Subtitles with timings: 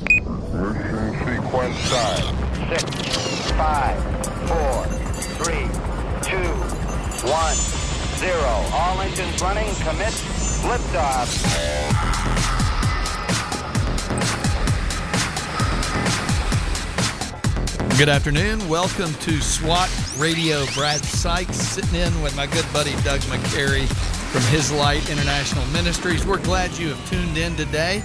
[0.00, 2.68] Mission sequence time.
[2.68, 3.98] Six, five,
[4.46, 4.84] four,
[5.42, 5.66] three,
[6.22, 6.52] two,
[7.26, 7.56] one,
[8.18, 8.62] zero.
[8.72, 9.66] All engines running.
[9.82, 10.14] Commit.
[10.62, 11.26] Liftoff.
[17.98, 18.68] Good afternoon.
[18.68, 20.64] Welcome to SWAT Radio.
[20.76, 23.88] Brad Sykes sitting in with my good buddy Doug McCary
[24.30, 26.24] from His Light International Ministries.
[26.24, 28.04] We're glad you have tuned in today.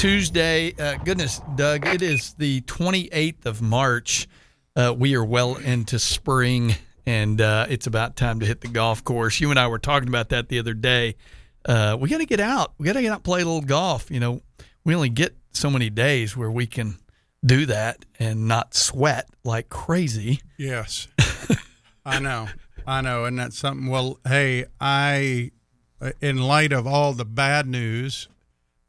[0.00, 4.28] Tuesday, uh, goodness, Doug, it is the 28th of March.
[4.74, 9.04] Uh, we are well into spring, and uh, it's about time to hit the golf
[9.04, 9.40] course.
[9.40, 11.16] You and I were talking about that the other day.
[11.66, 12.72] Uh, we got to get out.
[12.78, 14.10] We got to get out play a little golf.
[14.10, 14.40] You know,
[14.84, 16.96] we only get so many days where we can
[17.44, 20.40] do that and not sweat like crazy.
[20.56, 21.08] Yes.
[22.06, 22.48] I know.
[22.86, 23.26] I know.
[23.26, 23.86] And that's something.
[23.86, 25.50] Well, hey, I,
[26.22, 28.28] in light of all the bad news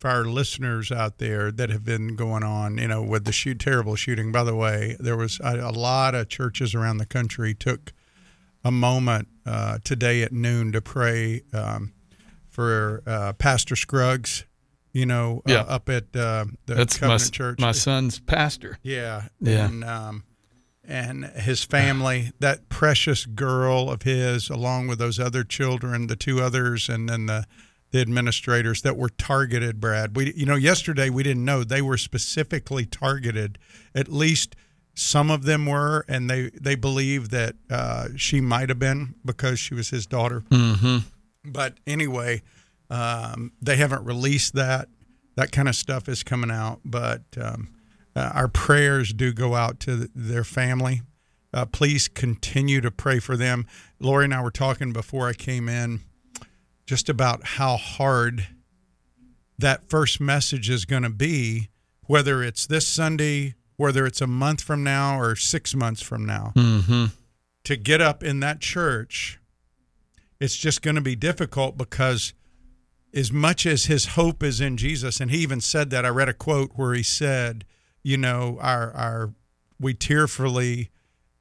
[0.01, 3.59] for our listeners out there that have been going on, you know, with the shoot,
[3.59, 7.53] terrible shooting, by the way, there was a, a lot of churches around the country
[7.53, 7.93] took
[8.63, 11.93] a moment uh, today at noon to pray um,
[12.49, 14.45] for uh, Pastor Scruggs.
[14.93, 15.59] You know, Yeah.
[15.61, 17.59] uh, up at uh, the That's my, Church.
[17.59, 18.77] my son's pastor.
[18.83, 19.27] Yeah.
[19.39, 19.67] Yeah.
[19.67, 20.23] And um
[20.83, 26.41] and his family, that precious girl of his, along with those other children, the two
[26.41, 27.45] others, and then the
[27.91, 29.79] the administrators that were targeted.
[29.79, 33.57] Brad, we you know yesterday we didn't know they were specifically targeted.
[33.93, 34.55] At least
[34.95, 39.59] some of them were, and they they believe that uh, she might have been because
[39.59, 40.43] she was his daughter.
[40.49, 40.97] Mm-hmm.
[41.43, 42.43] But anyway,
[42.89, 44.87] um, they haven't released that.
[45.35, 47.69] That kind of stuff is coming out, but um,
[48.15, 51.01] uh, our prayers do go out to th- their family.
[51.53, 53.65] Uh, please continue to pray for them.
[53.99, 56.01] Lori and I were talking before I came in
[56.85, 58.47] just about how hard
[59.57, 61.69] that first message is going to be,
[62.07, 66.51] whether it's this Sunday, whether it's a month from now or six months from now
[66.55, 67.05] Mm-hmm.
[67.63, 69.39] to get up in that church,
[70.39, 72.33] it's just going to be difficult because
[73.13, 76.29] as much as his hope is in Jesus, and he even said that, I read
[76.29, 77.65] a quote where he said,
[78.03, 79.33] you know, our our
[79.79, 80.89] we tearfully,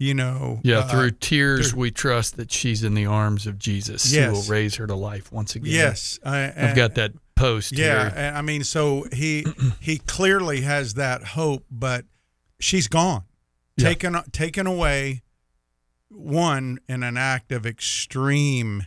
[0.00, 3.58] you know, Yeah, uh, through tears, through- we trust that she's in the arms of
[3.58, 5.70] Jesus, who will raise her to life once again.
[5.72, 8.12] yes, I, I've got that post Yeah, here.
[8.16, 9.44] and I mean, so he
[9.80, 12.06] he clearly has that hope, but
[12.58, 13.24] she's gone,
[13.76, 13.88] Yeah.
[13.90, 15.22] taken taken away.
[16.08, 18.86] One in an act of extreme,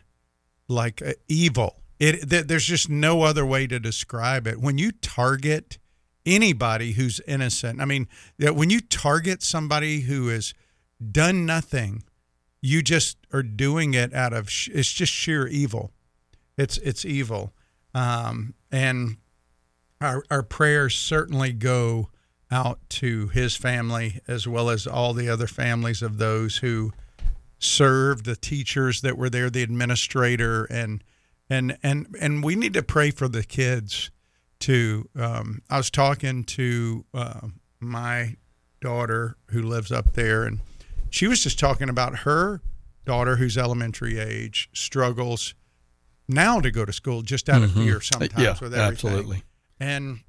[0.68, 1.80] like uh, evil.
[2.00, 4.60] It th- there's just no other way to describe it.
[4.60, 5.78] When you target
[6.26, 8.10] anybody who's innocent, I mean,
[8.40, 10.54] that when you target somebody who is
[11.12, 12.04] done nothing,
[12.62, 15.92] you just are doing it out of sh- it's just sheer evil.
[16.58, 17.54] It's it's evil,
[17.94, 19.18] um, and
[20.00, 22.10] our our prayers certainly go
[22.52, 26.92] out to his family as well as all the other families of those who
[27.58, 31.04] served, the teachers that were there, the administrator, and
[31.50, 34.12] and and and we need to pray for the kids
[34.60, 35.10] too.
[35.16, 37.48] Um, I was talking to uh,
[37.80, 38.36] my
[38.82, 40.60] daughter who lives up there, and
[41.14, 42.60] she was just talking about her
[43.06, 45.54] daughter who's elementary age struggles
[46.28, 47.84] now to go to school just out of Mhm.
[47.86, 48.82] fear sometimes yeah, with everything
[49.12, 49.44] absolutely.
[49.80, 50.20] and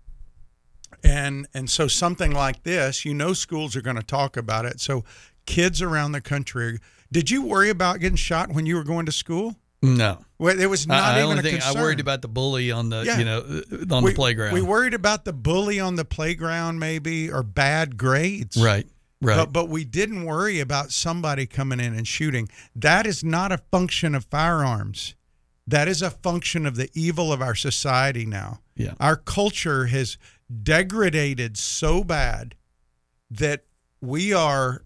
[1.02, 4.80] and and so something like this you know schools are going to talk about it
[4.80, 5.04] so
[5.46, 6.78] kids around the country
[7.12, 10.24] did you worry about getting shot when you were going to school No.
[10.38, 11.76] well, it was not I, I even a think concern.
[11.76, 13.18] I worried about the bully on the Yeah.
[13.18, 14.54] you know uh, on we, the playground.
[14.54, 18.86] we worried about the bully on the playground maybe or bad grades right.
[19.20, 19.36] Right.
[19.36, 22.48] But, but we didn't worry about somebody coming in and shooting.
[22.76, 25.14] That is not a function of firearms.
[25.66, 28.60] That is a function of the evil of our society now.
[28.76, 28.94] Yeah.
[29.00, 30.18] Our culture has
[30.62, 32.54] degraded so bad
[33.30, 33.64] that
[34.00, 34.82] we are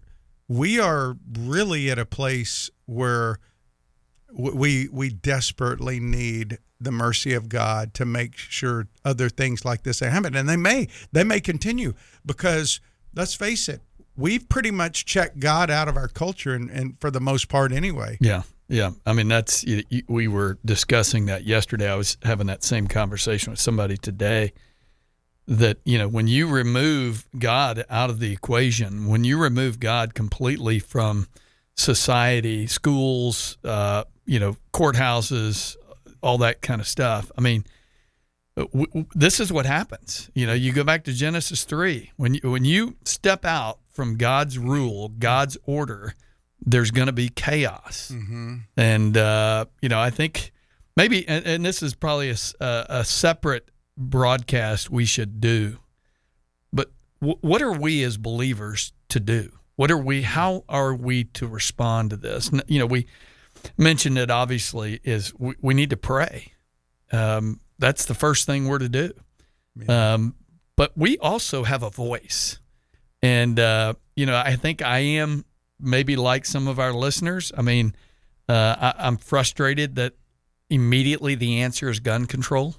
[0.47, 3.39] we are really at a place where
[4.31, 9.99] we we desperately need the mercy of God to make sure other things like this
[9.99, 11.93] happen and they may they may continue
[12.25, 12.79] because
[13.13, 13.81] let's face it
[14.19, 17.71] we've pretty much checked God out of our culture and, and for the most part
[17.71, 18.91] anyway Yeah, yeah.
[19.05, 19.65] I mean, that's
[20.07, 21.91] we were discussing that yesterday.
[21.91, 24.53] I was having that same conversation with somebody today.
[25.47, 30.13] That you know, when you remove God out of the equation, when you remove God
[30.13, 31.27] completely from
[31.75, 35.75] society, schools, uh, you know, courthouses,
[36.21, 37.31] all that kind of stuff.
[37.37, 37.63] I mean,
[38.55, 40.29] w- this is what happens.
[40.35, 44.15] You know, you go back to Genesis three when you, when you step out from
[44.15, 46.13] God's rule, God's order,
[46.61, 48.09] there's going to be chaos.
[48.15, 48.59] mm-hmm.
[48.77, 50.53] And uh, you know, I think
[50.95, 55.79] maybe, and, and this is probably a separate broadcast we should do.
[56.71, 59.51] But w- what are we as believers to do?
[59.75, 60.21] What are we?
[60.21, 62.49] How are we to respond to this?
[62.67, 63.05] You know, we
[63.77, 64.31] mentioned it.
[64.31, 66.53] Obviously, is we, we need to pray.
[67.11, 69.11] Um, that's the first thing we're to do.
[69.89, 70.35] Um,
[70.77, 72.59] but we also have a voice,
[73.21, 75.45] and uh, you know, I think I am
[75.79, 77.51] maybe like some of our listeners.
[77.57, 77.95] I mean,
[78.47, 80.13] uh, I, I'm frustrated that
[80.69, 82.75] immediately the answer is gun control.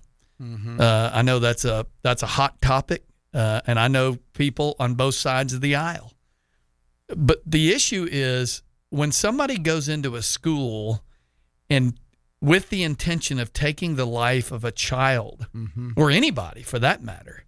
[0.81, 3.05] Uh, I know that's a that's a hot topic,
[3.35, 6.13] uh, and I know people on both sides of the aisle.
[7.15, 11.03] But the issue is when somebody goes into a school
[11.69, 11.95] and
[12.41, 15.47] with the intention of taking the life of a child
[15.97, 17.45] or anybody for that matter,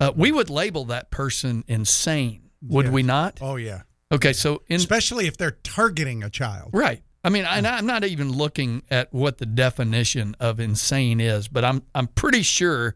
[0.00, 3.38] uh, we would label that person insane, would we not?
[3.40, 3.82] Oh yeah.
[4.12, 6.70] Okay, so in Especially if they're targeting a child.
[6.72, 7.02] Right.
[7.24, 11.64] I mean, and I'm not even looking at what the definition of insane is, but
[11.64, 12.94] I'm I'm pretty sure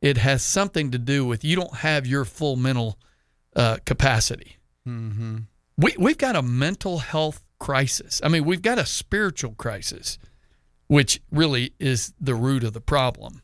[0.00, 2.98] it has something to do with you don't have your full mental
[3.54, 4.56] uh, capacity.
[4.88, 5.38] Mm-hmm.
[5.76, 8.20] We we've got a mental health crisis.
[8.24, 10.18] I mean, we've got a spiritual crisis,
[10.86, 13.42] which really is the root of the problem.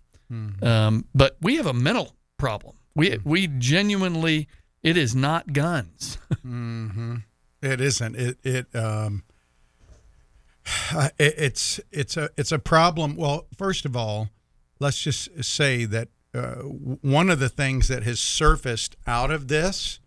[0.63, 2.77] Um, but we have a mental problem.
[2.95, 4.49] We we genuinely
[4.83, 6.19] it is not guns.
[6.45, 7.17] Mm-hmm.
[7.63, 8.17] It isn't.
[8.17, 9.23] It it um.
[11.19, 13.15] It, it's it's a it's a problem.
[13.15, 14.31] Well, first of all,
[14.81, 20.01] let's just say that uh, one of the things that has surfaced out of this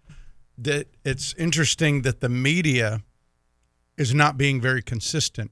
[0.57, 3.03] that it's interesting that the media
[3.97, 5.51] is not being very consistent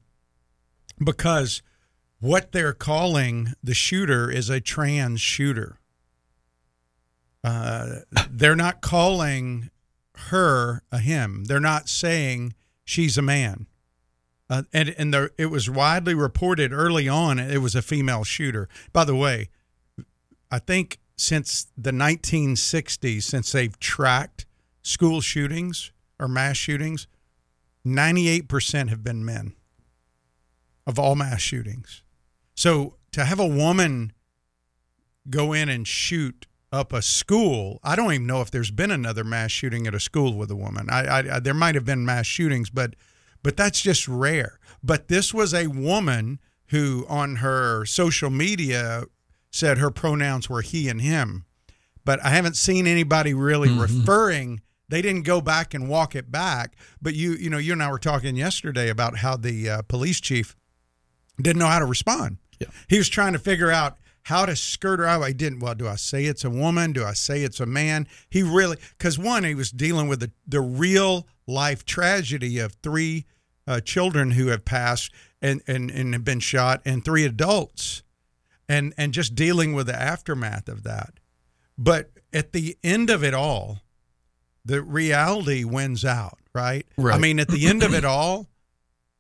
[1.04, 1.62] because
[2.20, 5.80] what they're calling the shooter is a trans shooter.
[7.44, 8.00] Uh,
[8.30, 9.70] they're not calling
[10.30, 11.46] her a him.
[11.46, 12.54] They're not saying
[12.86, 13.68] she's a man.
[14.50, 18.70] Uh, and and there, it was widely reported early on it was a female shooter.
[18.92, 19.50] By the way,
[20.52, 24.46] I think since the 1960s, since they've tracked
[24.82, 27.08] school shootings or mass shootings,
[27.86, 29.54] 98% have been men
[30.86, 32.04] of all mass shootings.
[32.56, 34.14] So to have a woman
[35.30, 39.24] go in and shoot up a school, I don't even know if there's been another
[39.24, 40.88] mass shooting at a school with a woman.
[40.90, 42.96] I, I, I there might have been mass shootings, but
[43.44, 44.60] but that's just rare.
[44.84, 49.04] But this was a woman who on her social media
[49.52, 51.46] said her pronouns were he and him.
[52.04, 56.76] But I haven't seen anybody really referring they didn't go back and walk it back,
[57.02, 60.20] but you you know you and I were talking yesterday about how the uh, police
[60.20, 60.56] chief
[61.42, 62.38] didn't know how to respond.
[62.60, 62.68] Yeah.
[62.88, 65.22] He was trying to figure out how to skirt her out.
[65.22, 65.60] I didn't.
[65.60, 66.94] Well, do I say it's a woman?
[66.94, 68.08] Do I say it's a man?
[68.30, 73.26] He really, because one, he was dealing with the, the real life tragedy of three
[73.68, 75.12] uh, children who have passed
[75.42, 78.02] and, and, and have been shot, and three adults,
[78.70, 81.20] and and just dealing with the aftermath of that.
[81.78, 83.80] But at the end of it all,
[84.64, 86.86] the reality wins out, right?
[86.98, 87.16] Right.
[87.16, 88.48] I mean, at the end of it all,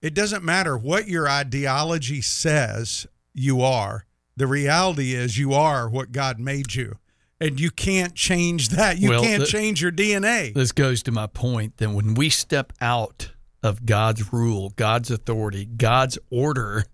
[0.01, 4.05] it doesn't matter what your ideology says you are.
[4.35, 6.97] The reality is you are what God made you.
[7.39, 8.99] And you can't change that.
[8.99, 10.53] You Well, can't change your DNA.
[10.53, 13.31] This goes to my point that when we step out
[13.61, 16.85] of God's rule, God's authority, God's order,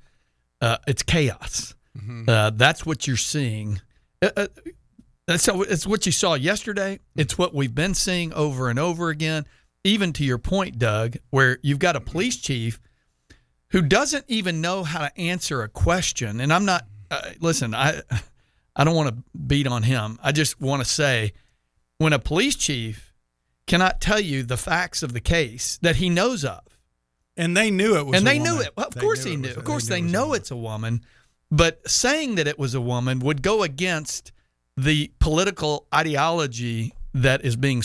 [0.62, 1.76] uh, it's chaos.
[2.28, 3.82] Uh, that's what you're seeing.
[4.22, 4.48] Uh, uh,
[5.28, 7.00] that's so it's what you saw yesterday.
[7.16, 9.46] It's what we've been seeing over and over again.
[9.84, 12.80] Even to your point, Doug, where you've got a police chief
[13.72, 16.40] who doesn't even know how to answer a question.
[16.40, 16.86] And I'm not.
[17.12, 18.02] Uh, listen, I
[18.76, 20.20] I don't want to beat on him.
[20.24, 21.34] I just want to say
[21.98, 23.14] when a police chief
[23.68, 26.62] cannot tell you the facts of the case that he knows of.
[27.38, 28.66] And they knew it was and a they knew woman.
[28.68, 28.74] it.
[28.76, 29.48] Well, of They course knew he knew.
[29.50, 31.02] was- Of course they a know it's a woman,
[31.52, 34.32] but saying that it was a woman would go against
[34.76, 37.84] the political ideology that is being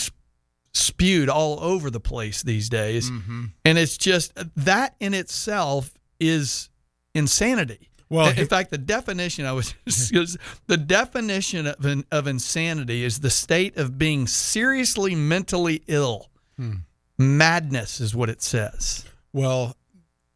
[0.73, 3.09] spewed all over the place these days.
[3.09, 3.45] Mm-hmm.
[3.63, 6.69] And it's just that in itself is
[7.13, 7.89] insanity.
[8.09, 13.77] Well, in fact, the definition I was the definition of of insanity is the state
[13.77, 16.29] of being seriously mentally ill.
[16.57, 16.73] Hmm.
[17.17, 19.05] Madness is what it says.
[19.33, 19.75] Well,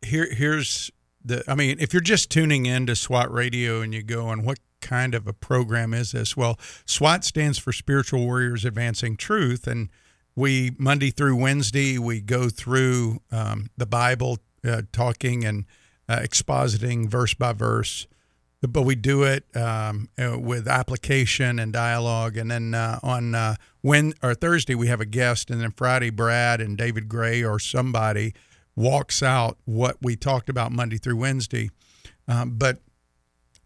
[0.01, 0.91] here here's
[1.23, 4.43] the I mean, if you're just tuning in to SWAT radio and you go on
[4.43, 6.35] what kind of a program is this?
[6.35, 9.89] Well, SWAT stands for Spiritual Warriors Advancing Truth and
[10.35, 15.65] we Monday through Wednesday we go through um, the Bible, uh, talking and
[16.09, 18.07] uh, expositing verse by verse,
[18.61, 22.35] but we do it um, uh, with application and dialogue.
[22.35, 26.09] And then uh, on uh, when or Thursday we have a guest, and then Friday
[26.09, 28.33] Brad and David Gray or somebody
[28.75, 31.69] walks out what we talked about Monday through Wednesday.
[32.27, 32.79] Um, but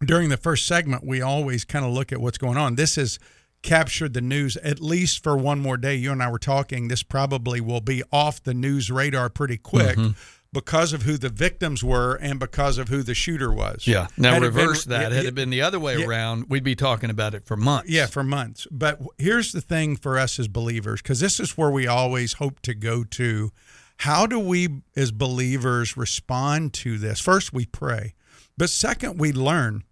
[0.04, 2.74] during the first segment, we always kind of look at what's going on.
[2.74, 3.18] This is
[3.62, 5.94] captured the news at least for one more day.
[5.94, 6.88] You and I were talking.
[6.88, 9.96] This probably will be off the news radar pretty quick.
[9.96, 10.10] Mm-hmm.
[10.54, 13.86] Because of who the victims were and because of who the shooter was.
[13.86, 14.06] Yeah.
[14.16, 15.10] Now Had it been- reverse that.
[15.10, 16.06] yeah, Had it been the other way yeah.
[16.06, 17.90] around, we'd be talking about it for months.
[17.90, 18.66] Yeah, for months.
[18.70, 22.60] But here's the thing for us as believers, because this is where we always hope
[22.62, 23.50] to go to.
[23.98, 27.20] How do we, as believers, respond to this?
[27.20, 28.14] First, we pray,
[28.56, 29.84] but second, we learn,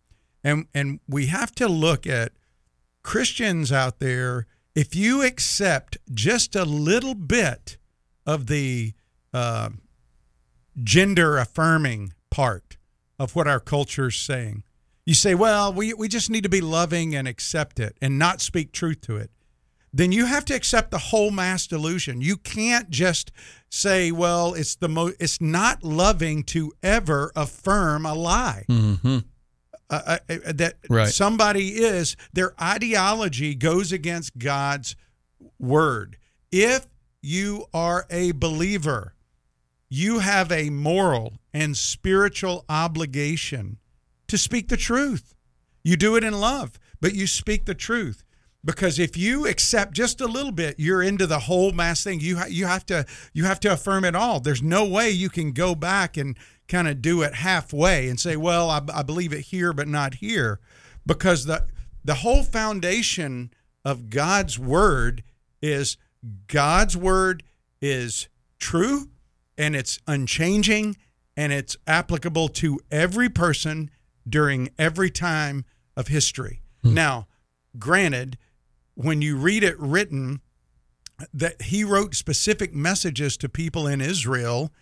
[0.43, 2.33] and and we have to look at
[3.03, 4.47] Christians out there.
[4.75, 7.77] If you accept just a little bit
[8.27, 8.95] of the
[9.35, 9.71] uh,
[10.83, 12.77] gender affirming part
[13.19, 14.63] of what our culture is saying.
[15.05, 18.41] You say, well, we, we just need to be loving and accept it and not
[18.41, 19.31] speak truth to it.
[19.93, 22.21] Then you have to accept the whole mass delusion.
[22.23, 23.31] You can't just
[23.69, 28.65] say, well, it's the mo- it's not loving to ever affirm a lie.
[28.71, 29.19] Mm-hmm.
[29.91, 31.09] Uh, uh, uh, that Right.
[31.09, 34.97] somebody is their ideology goes against God's
[35.59, 36.17] word.
[36.51, 36.87] If
[37.21, 39.15] you are a believer,
[39.95, 43.77] you have a moral and spiritual obligation
[44.27, 45.35] to speak the truth.
[45.85, 48.25] You do it in love, but you speak the truth.
[48.65, 52.21] Because if you accept just a little bit, you're into the whole mass thing.
[52.21, 54.41] You ha- you have to you have to affirm it all.
[54.41, 58.35] There's no way you can go back and kind of do it halfway and say,
[58.35, 60.59] "Well, I, I believe it here, but not here,"
[61.05, 61.67] because the
[62.03, 63.53] the whole foundation
[63.85, 65.23] of God's word
[65.61, 65.99] is
[66.47, 67.43] God's word
[67.83, 69.11] is true
[69.57, 70.97] and it's unchanging
[71.37, 73.91] and it's applicable to every person
[74.29, 75.65] during every time
[75.97, 76.63] of history.
[76.83, 76.95] Hmm.
[76.95, 77.27] Now,
[77.79, 78.39] granted,
[78.95, 80.41] when you read it written,
[81.33, 84.73] that he wrote specific messages to people in Israel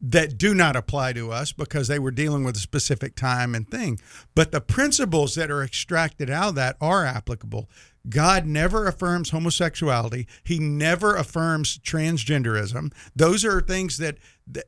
[0.00, 3.68] that do not apply to us because they were dealing with a specific time and
[3.70, 4.00] thing.
[4.34, 7.70] But the principles that are extracted out of that are applicable.
[8.08, 10.26] God never affirms homosexuality.
[10.44, 12.92] He never affirms transgenderism.
[13.14, 14.18] Those are things that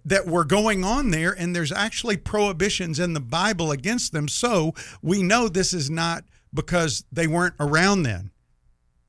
[0.04, 4.28] that, were going on there and there's actually prohibitions in the Bible against them.
[4.28, 4.72] So
[5.02, 6.24] we know this is not
[6.54, 8.30] because they weren't around then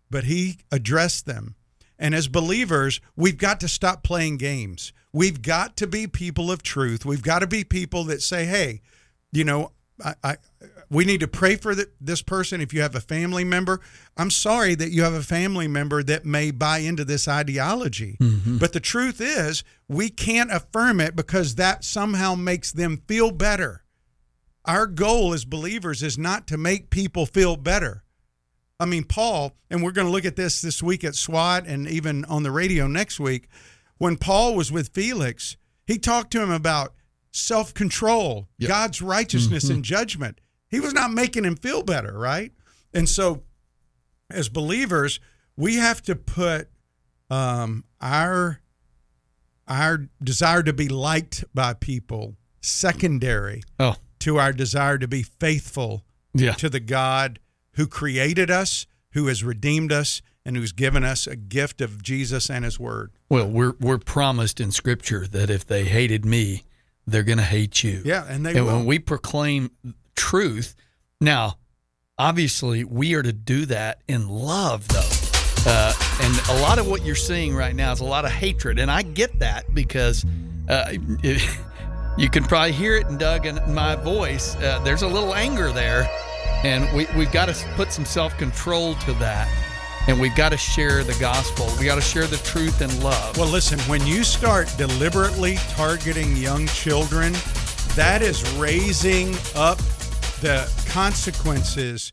[0.09, 1.55] but he addressed them.
[1.97, 4.93] And as believers, we've got to stop playing games.
[5.13, 7.05] We've got to be people of truth.
[7.05, 8.81] We've got to be people that say, hey,
[9.31, 9.71] you know,
[10.03, 10.37] I, I
[10.89, 12.61] we need to pray for the, this person.
[12.61, 13.81] If you have a family member,
[14.17, 18.17] I'm sorry that you have a family member that may buy into this ideology.
[18.19, 18.57] Mm-hmm.
[18.57, 23.83] But the truth is, we can't affirm it because that somehow makes them feel better.
[24.65, 28.03] Our goal as believers is not to make people feel better.
[28.79, 31.87] I mean, Paul, and we're going to look at this this week at SWAT and
[31.87, 33.47] even on the radio next week.
[33.97, 36.93] When Paul was with Felix, he talked to him about
[37.31, 38.67] self control, Yep.
[38.67, 39.83] God's righteousness and mm-hmm.
[39.83, 40.41] judgment.
[40.75, 42.51] He was not making him feel better, right?
[42.93, 43.43] And so,
[44.29, 45.21] as believers,
[45.55, 46.67] we have to put
[47.29, 48.59] um, our
[49.69, 56.03] our desire to be liked by people secondary Oh, to our desire to be faithful
[56.33, 56.51] yeah.
[56.55, 57.39] to the God
[57.75, 62.49] who created us, who has redeemed us, and who's given us a gift of Jesus
[62.49, 63.13] and His Word.
[63.29, 66.63] Well, we're we're promised in Scripture that if they hated me,
[67.07, 68.01] they're going to hate you.
[68.03, 68.75] Yeah, and they and will.
[68.75, 69.71] when we proclaim
[70.15, 70.75] truth,
[71.21, 71.57] now,
[72.17, 75.25] obviously, we are to do that in love, though.
[75.67, 78.77] Uh, and a lot of what you're seeing right now is a lot of hatred,
[78.77, 80.23] and I get that because
[80.69, 80.85] uh,
[81.23, 81.41] it,
[82.17, 84.55] you can probably hear it in Doug and my voice.
[84.57, 86.07] Uh, there's a little anger there,
[86.63, 89.51] and we we've got to put some self control to that,
[90.07, 91.67] and we've got to share the gospel.
[91.79, 93.35] We got to share the truth and love.
[93.35, 97.33] well, listen, when you start deliberately targeting young children,
[97.95, 99.79] that is raising up
[100.41, 102.11] the consequences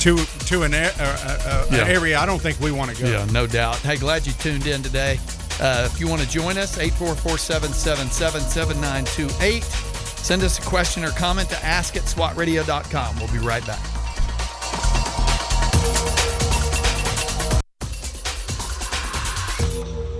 [0.00, 0.16] to
[0.46, 1.84] to an, a, a, a, Yeah.
[1.84, 3.08] an area I don't think we want to go.
[3.10, 3.76] Yeah, no doubt.
[3.76, 5.18] Hey, glad you tuned in today.
[5.60, 9.62] Uh, if you want to join us, 844 777 7928.
[9.62, 13.16] Send us a question or comment to ask at swatradio.com.
[13.18, 13.80] We'll be right back.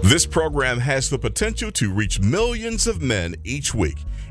[0.02, 3.96] This program has the potential to reach millions of men each week.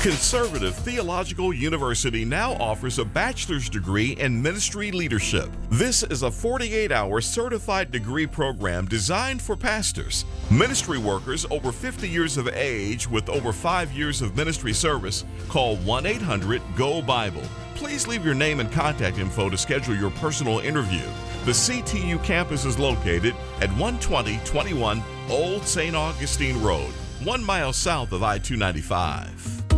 [0.00, 5.50] Conservative Theological University now offers a bachelor's degree in ministry leadership.
[5.70, 12.08] This is a 48 hour certified degree program designed for pastors, ministry workers over 50
[12.08, 15.24] years of age with over five years of ministry service.
[15.48, 17.42] Call 1 800 GO Bible.
[17.74, 21.02] Please leave your name and contact info to schedule your personal interview.
[21.44, 25.96] The CTU campus is located at 12021 Old St.
[25.96, 26.92] Augustine Road,
[27.24, 29.77] one mile south of I 295.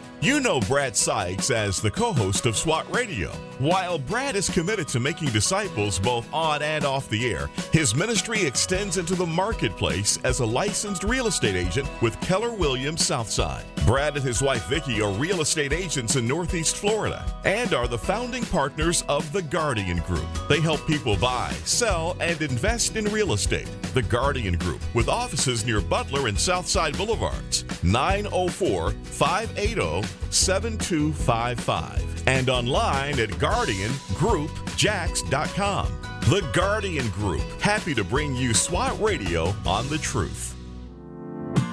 [0.23, 3.31] You know Brad Sykes as the co host of SWAT Radio.
[3.57, 8.43] While Brad is committed to making disciples both on and off the air, his ministry
[8.43, 13.65] extends into the marketplace as a licensed real estate agent with Keller Williams Southside.
[13.87, 17.97] Brad and his wife Vicki are real estate agents in Northeast Florida and are the
[17.97, 20.27] founding partners of The Guardian Group.
[20.47, 23.69] They help people buy, sell, and invest in real estate.
[23.95, 33.19] The Guardian Group, with offices near Butler and Southside Boulevards, 904 580 7255 and online
[33.19, 35.87] at guardiangroupjax.com.
[36.21, 40.55] The Guardian Group, happy to bring you SWAT Radio on the truth.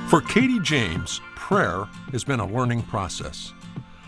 [0.08, 3.52] For Katie James, prayer has been a learning process.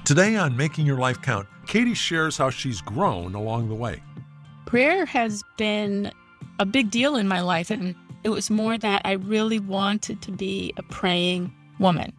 [0.04, 4.02] Today on Making Your Life Count, Katie shares how she's grown along the way.
[4.66, 6.10] Prayer has been
[6.58, 7.94] a big deal in my life, and
[8.24, 12.12] it was more that I really wanted to be a praying woman.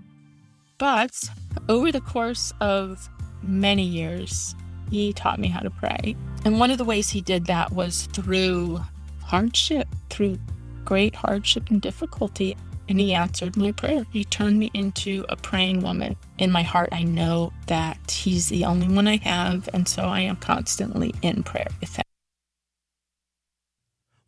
[0.82, 1.30] But
[1.70, 3.08] over the course of
[3.44, 4.56] many years,
[4.90, 6.16] he taught me how to pray.
[6.44, 8.82] And one of the ways he did that was through
[9.22, 10.40] hardship, through
[10.84, 12.58] great hardship and difficulty.
[12.90, 14.08] And he answered my prayer.
[14.12, 16.16] He turned me into a praying woman.
[16.40, 19.70] In my heart, I know that he's the only one I have.
[19.74, 22.06] And so I am constantly in prayer with him.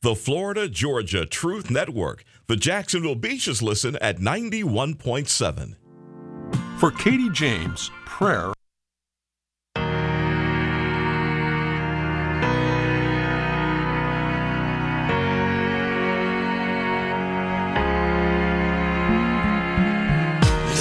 [0.04, 2.24] The Florida Georgia Truth Network.
[2.46, 5.78] The Jacksonville Beaches listen at 91.7.
[6.80, 8.52] For Katie James, prayer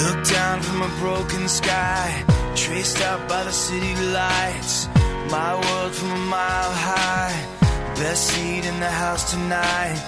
[0.03, 2.25] Look down from a broken sky,
[2.55, 4.87] traced out by the city lights.
[5.31, 7.47] My world from a mile high,
[7.95, 10.03] best seat in the house tonight.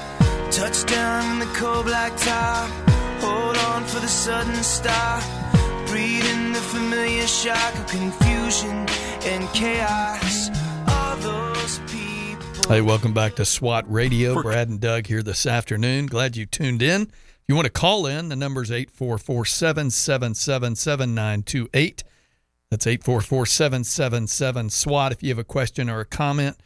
[0.52, 2.70] Touchdown in the cold black top,
[3.22, 5.45] hold on for the sudden stop.
[5.96, 8.86] Breathe the familiar shock of confusion
[9.24, 10.50] and chaos.
[10.90, 12.68] All those people.
[12.68, 14.42] Hey, welcome back to SWAT Radio.
[14.42, 16.08] Brad and Doug here this afternoon.
[16.08, 17.04] Glad you tuned in.
[17.04, 22.04] If you want to call in, the number is 844 777 7928.
[22.70, 25.14] That's 844 777 SWAT.
[25.14, 26.58] If you have a question or a comment,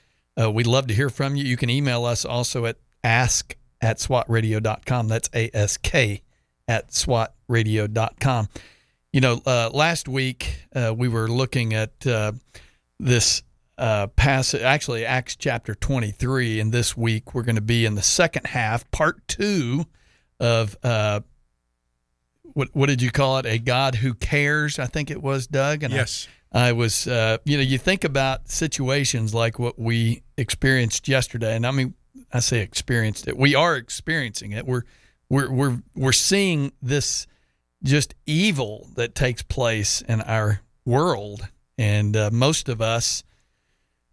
[0.41, 1.43] uh, we'd love to hear from you.
[1.43, 5.07] You can email us also at ask at swatradio.com.
[5.07, 8.49] That's ask at swatradio.com.
[9.11, 12.33] You know, uh, last week uh, we were looking at uh,
[12.99, 13.41] this
[13.75, 18.03] uh, passage, actually Acts chapter 23, and this week we're going to be in the
[18.03, 19.85] second half, part two
[20.39, 21.21] of uh,
[22.43, 23.47] what what did you call it?
[23.47, 25.81] A God who cares, I think it was, Doug.
[25.81, 26.27] And Yes.
[26.51, 31.55] I, I was, uh, you know, you think about situations like what we experienced yesterday,
[31.55, 31.95] and I mean,
[32.31, 33.37] I say experienced it.
[33.37, 34.67] We are experiencing it.
[34.67, 34.83] We're
[35.29, 37.25] we're we're we're seeing this
[37.83, 43.23] just evil that takes place in our world, and uh, most of us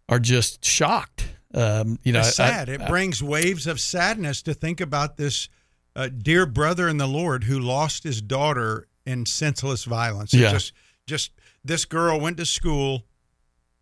[0.09, 1.27] are just shocked.
[1.53, 2.69] Um, you know, It's sad.
[2.69, 5.49] I- it brings waves of sadness to think about this
[5.95, 10.33] uh, dear brother in the Lord who lost his daughter in senseless violence.
[10.33, 10.51] Yeah.
[10.51, 10.73] Just,
[11.07, 11.31] just
[11.63, 13.03] this girl went to school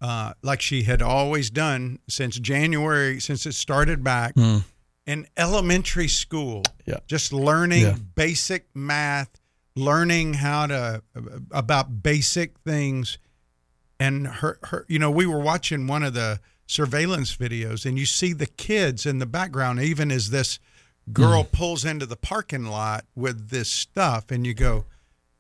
[0.02, 4.60] uh, like she had always done since January, since it started back Hmm.
[5.06, 6.63] in elementary school.
[6.86, 6.98] Yeah.
[7.08, 7.95] Just learning Yeah.
[8.15, 9.30] basic math,
[9.76, 11.02] learning how to
[11.52, 13.18] about basic things
[14.00, 18.06] and her, her you know we were watching one of the surveillance videos and you
[18.06, 20.60] see the kids in the background even as this
[21.14, 24.86] girl pulls into the parking lot with this stuff and you go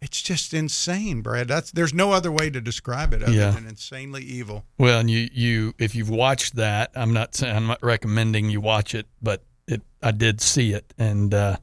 [0.01, 1.47] it's just insane, Brad.
[1.47, 3.49] That's there's no other way to describe it other Yeah.
[3.51, 4.63] than insanely evil.
[4.77, 8.61] Well, and you, you, if you've watched that, I'm not saying I'm not recommending you
[8.61, 11.57] watch it, but it, I did see it, and uh,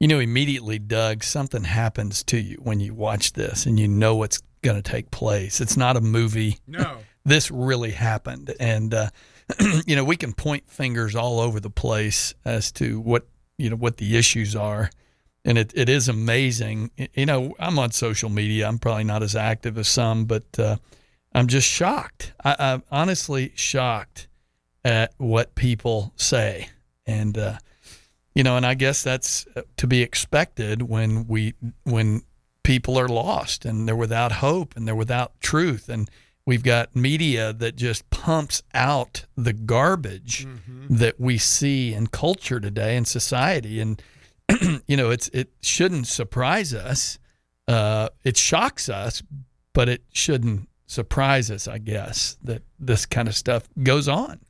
[0.00, 4.16] you know, immediately, Doug, something happens to you when you watch this, and you know
[4.16, 5.60] what's going to take place.
[5.60, 6.58] It's not a movie.
[6.66, 6.98] No.
[7.26, 9.10] This really happened, and uh,
[9.84, 13.26] you know, we can point fingers all over the place as to what
[13.58, 14.90] you know what the issues are.
[15.44, 16.92] And it, it is amazing.
[17.14, 18.68] You know, I'm on social media.
[18.68, 20.76] I'm probably not as active as some, but uh,
[21.32, 22.32] I'm just shocked.
[22.44, 24.28] I, I'm honestly shocked
[24.84, 26.68] at what people say,
[27.06, 27.58] and uh,
[28.36, 32.22] you know, and I guess that's uh, to be expected when we when
[32.62, 36.10] people are lost and they're without hope and they're without truth, and
[36.44, 40.46] we've got media that just pumps out the garbage
[40.90, 44.02] that we see in culture today in society, and
[44.86, 47.18] you know, it's it shouldn't surprise us.
[47.66, 49.22] Uh, it shocks us,
[49.72, 54.40] but it shouldn't surprise us, I guess, that this kind of stuff goes on.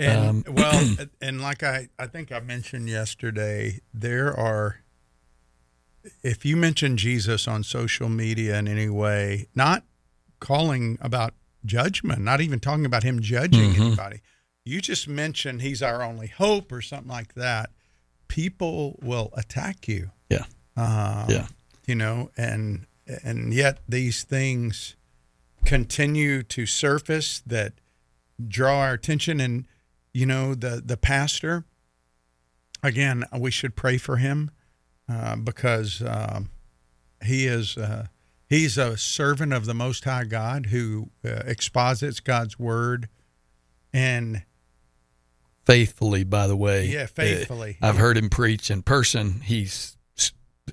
[0.00, 4.80] And Um, well, and like I, I think I mentioned yesterday, there are,
[6.22, 9.84] if you mention Jesus on social media in any way, not
[10.38, 11.34] calling about
[11.64, 13.80] judgment, not even talking about him judging Mhm.
[13.88, 14.20] anybody,
[14.64, 17.70] you just mention he's our only hope or something like that,
[18.28, 20.10] people will attack you.
[20.30, 20.44] Yeah.
[20.76, 21.46] Um, Yeah.
[21.86, 22.86] You know, and
[23.24, 24.94] and yet these things
[25.64, 27.74] continue to surface that
[28.48, 29.66] draw our attention and
[30.12, 31.64] you know the the pastor
[32.82, 34.50] again we should pray for him
[35.08, 36.50] uh, because um,
[37.24, 38.06] he is uh,
[38.48, 43.08] he's a servant of the most high god who uh, exposits god's word
[43.92, 44.42] and
[45.64, 47.76] faithfully by the way Yeah, faithfully.
[47.82, 49.96] Uh, i've heard him preach in person he's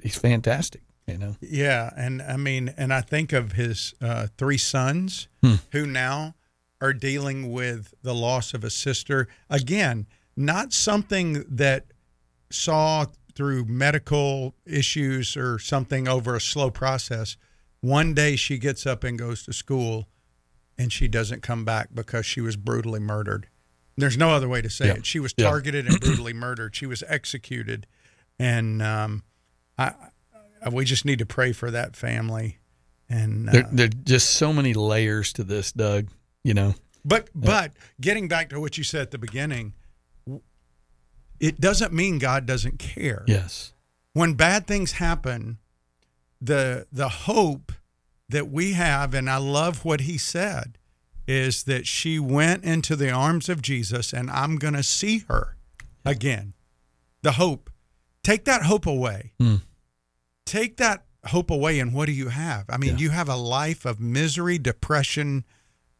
[0.01, 4.57] he's fantastic you know Yeah, and I mean, and I think of his uh, three
[4.57, 5.55] sons Hmm.
[5.71, 6.35] who now
[6.81, 9.27] are dealing with the loss of a sister.
[9.49, 11.85] Again, not something that
[12.49, 17.37] saw through medical issues or something over a slow process.
[17.81, 20.07] One day she gets up and goes to school,
[20.77, 23.47] and she doesn't come back because she was brutally murdered.
[23.95, 24.93] There's no other way to say Yeah.
[24.93, 25.05] it.
[25.05, 25.49] She was Yeah.
[25.49, 26.75] targeted and brutally murdered.
[26.75, 27.87] She was executed,
[28.39, 29.23] and um,
[29.77, 29.93] I,
[30.63, 32.57] I, we just need to pray for that family.
[33.09, 36.09] And uh, there, there are just so many layers to this doug
[36.47, 36.73] you know
[37.05, 39.73] but but getting back to what you said at the beginning,
[41.39, 43.23] it doesn't mean God doesn't care.
[43.27, 43.73] yes
[44.13, 45.59] When bad things happen,
[46.41, 47.71] the the hope
[48.29, 50.77] that we have, and I love what he said,
[51.27, 55.55] is that she went into the arms of Jesus, and I'm going to see her
[56.05, 56.53] again.
[57.21, 57.69] The hope.
[58.23, 59.31] Take that hope away.
[59.39, 59.55] Hmm.
[60.45, 62.65] Take that hope away, and what do you have?
[62.69, 62.97] I mean, Yeah.
[63.03, 65.45] you have a life of misery, depression,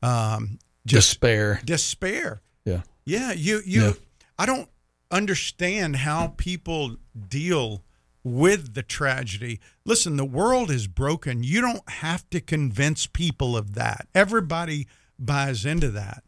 [0.07, 2.41] um, just despair despair.
[2.65, 3.93] yeah Yeah, you you Yeah.
[4.39, 4.69] I don't
[5.09, 6.97] understand how people
[7.29, 7.83] deal
[8.23, 9.59] with the tragedy.
[9.85, 11.43] Listen, the world is broken.
[11.43, 14.07] You don't have to convince people of that.
[14.13, 16.23] Everybody buys into that.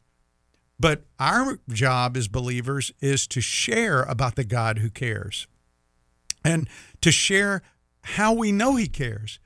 [0.80, 5.46] But our job as believers is to share about the God who cares
[6.44, 6.70] and
[7.02, 7.62] to share
[8.04, 9.40] how we know he cares.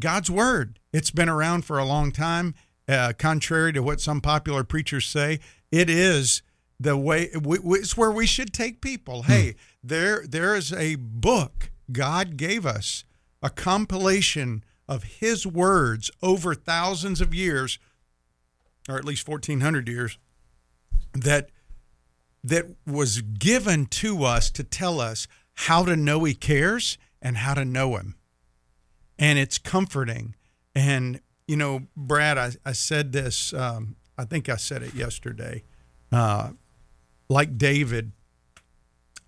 [0.00, 0.78] God's word.
[0.92, 2.54] It's been around for a long time.
[2.90, 5.38] Uh, contrary to what some popular preachers say,
[5.70, 6.42] it is
[6.80, 7.30] the way.
[7.40, 9.22] We, we- it's where we should take people.
[9.24, 13.04] Hey, there there is a book God gave us,
[13.42, 17.78] a compilation of His words over thousands of years,
[18.88, 20.18] or at least fourteen hundred years,
[21.12, 21.50] that
[22.42, 27.54] that was given to us to tell us how to know He cares and how
[27.54, 28.16] to know Him
[29.18, 30.34] and it's comforting.
[30.74, 33.52] And you know, Brad, I, I said this.
[33.52, 35.64] Um, I think I said it yesterday.
[36.12, 36.50] Uh,
[37.28, 38.12] like David,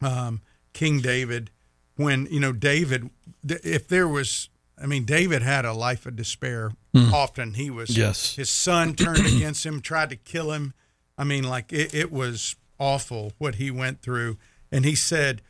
[0.00, 0.40] um,
[0.72, 1.50] King David,
[1.96, 3.10] when you know David,
[3.44, 6.70] if there was, I mean, David had a life of despair.
[6.94, 7.96] Often he was.
[7.96, 8.36] Yes.
[8.36, 10.74] His son turned against him, tried to kill him.
[11.18, 14.38] I mean, like it, it was awful what he went through.
[14.70, 15.42] And he said,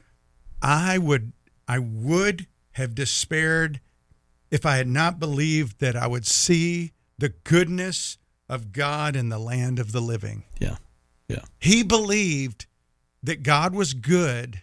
[0.63, 1.33] I would
[1.69, 3.81] I would have despaired
[4.53, 9.39] if I had not believed that I would see the goodness of God in the
[9.39, 10.45] land of the living.
[10.61, 10.77] yeah
[11.29, 12.67] yeah He believed
[13.23, 14.63] that God was good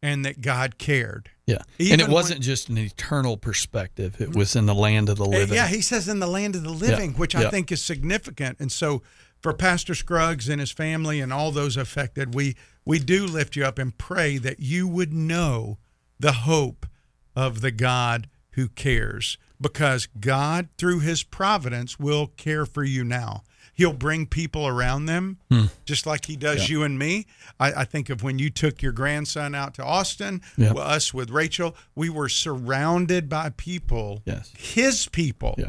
[0.00, 1.30] and that God cared.
[1.46, 5.16] yeah Even and it wasn't just an eternal perspective it was in the land of
[5.18, 7.50] the Uh, living Yeah, he says in the land of the living, which I yeah.
[7.50, 8.60] think is significant.
[8.60, 9.02] And so
[9.40, 12.54] for Pastor Scruggs and his family and all those affected, we
[12.84, 15.78] we do lift you up and pray that you would know
[16.20, 16.86] the hope
[17.34, 18.28] of the God
[18.58, 23.44] who cares because God, through his providence, will care for you now.
[23.72, 25.66] He'll bring people around them, hmm.
[25.84, 27.26] just like he does you and me.
[27.60, 30.72] I, I think of when you took your grandson out to Austin, Yeah.
[30.72, 34.52] well, us with Rachel, we were surrounded by people, Yes.
[34.58, 35.68] his people, Yeah.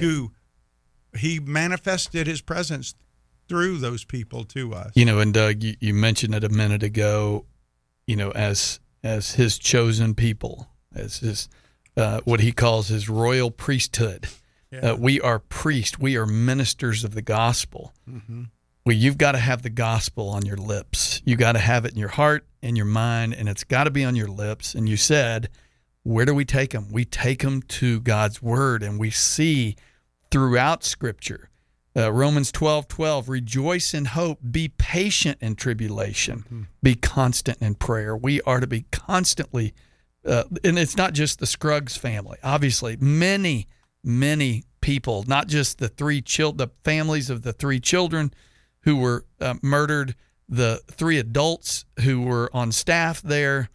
[0.00, 0.30] who
[1.18, 2.94] he manifested his presence
[3.48, 4.92] through those people to us.
[4.94, 7.46] You know, and Doug, you, you mentioned it a minute ago.
[8.06, 11.48] You know, as as his chosen people, as his
[11.96, 14.26] uh, what he calls his royal priesthood.
[14.82, 15.98] Uh, we are priests.
[15.98, 17.92] We are ministers of the gospel.
[18.86, 21.22] Well, you've got to have the gospel on your lips.
[21.24, 23.90] You got to have it in your heart and your mind, and it's got to
[23.90, 24.74] be on your lips.
[24.74, 25.48] And you said,
[26.02, 26.88] where do we take them?
[26.92, 29.76] We take them to God's word, and we see
[30.30, 31.48] throughout Scripture.
[31.96, 38.16] Uh, Romans 12 12, rejoice in hope, be patient in tribulation, be constant in prayer.
[38.16, 39.72] We are to be constantly,
[40.26, 42.38] uh, and it's not just the Scruggs family.
[42.42, 43.68] Obviously, many,
[44.02, 48.32] many people, not just the three chil- the families of the three children
[48.82, 50.14] who were uh, murdered,
[50.48, 53.70] the three adults who were on staff there,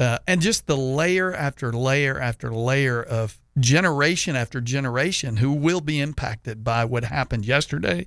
[0.00, 5.80] uh, and just the layer after layer after layer of generation after generation who will
[5.80, 8.06] be impacted by what happened yesterday,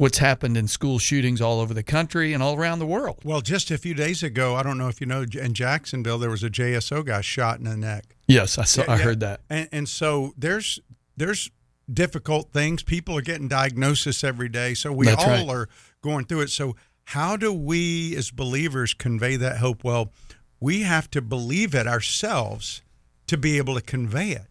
[0.00, 3.18] what's happened in school shootings all over the country and all around the world.
[3.22, 6.30] Well, just a few days ago, I don't know if you know, in Jacksonville, there
[6.30, 8.16] was a JSO guy shot in the neck.
[8.26, 8.84] Yes, I saw.
[8.84, 9.02] Yeah, I yeah.
[9.02, 9.40] heard that.
[9.50, 10.80] And, and so there's
[11.18, 11.50] there's
[11.92, 12.82] difficult things.
[12.82, 15.48] People are getting diagnosis every day, so we That's all right.
[15.48, 15.68] are
[16.00, 16.50] going through it.
[16.50, 19.84] So how do we as believers convey that hope?
[19.84, 20.14] Well,
[20.60, 22.80] we have to believe it ourselves
[23.26, 24.46] to be able to convey it.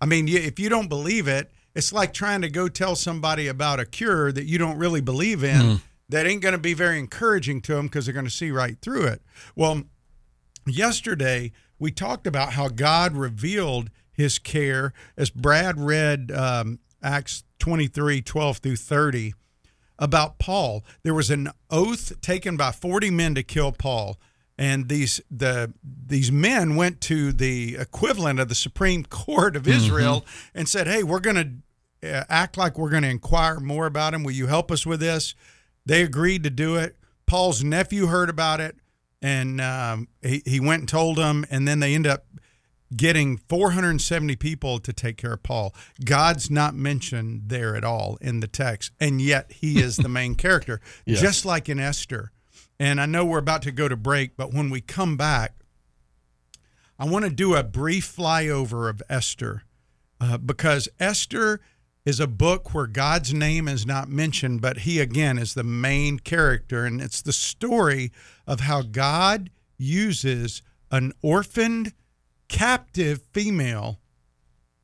[0.00, 3.80] I mean, if you don't believe it, it's like trying to go tell somebody about
[3.80, 5.80] a cure that you don't really believe in.
[6.08, 8.76] That ain't going to be very encouraging to them because they're going to see right
[8.82, 9.22] through it.
[9.54, 9.84] Well,
[10.66, 18.22] yesterday we talked about how God revealed his care as Brad read um, Acts 23
[18.22, 19.34] 12 through 30
[19.98, 20.84] about Paul.
[21.02, 24.18] There was an oath taken by 40 men to kill Paul.
[24.60, 30.26] And these the these men went to the equivalent of the Supreme Court of Israel
[30.54, 31.62] and said, "Hey, we're going
[32.02, 34.22] to uh, act like we're going to inquire more about him.
[34.22, 35.34] Will you help us with this?"
[35.86, 36.96] They agreed to do it.
[37.26, 38.76] Paul's nephew heard about it,
[39.22, 41.46] and um, he he went and told them.
[41.50, 42.26] And then they end up
[42.94, 45.74] getting 470 people to take care of Paul.
[46.04, 50.34] God's not mentioned there at all in the text, and yet he is the main
[50.34, 51.20] character, Yes.
[51.22, 52.32] just like in Esther.
[52.80, 55.52] And I know we're about to go to break, but when we come back,
[56.98, 59.64] I want to do a brief flyover of Esther
[60.18, 61.60] uh, because Esther
[62.06, 66.18] is a book where God's name is not mentioned, but he again is the main
[66.20, 66.86] character.
[66.86, 68.12] And it's the story
[68.46, 71.92] of how God uses an orphaned,
[72.48, 74.00] captive female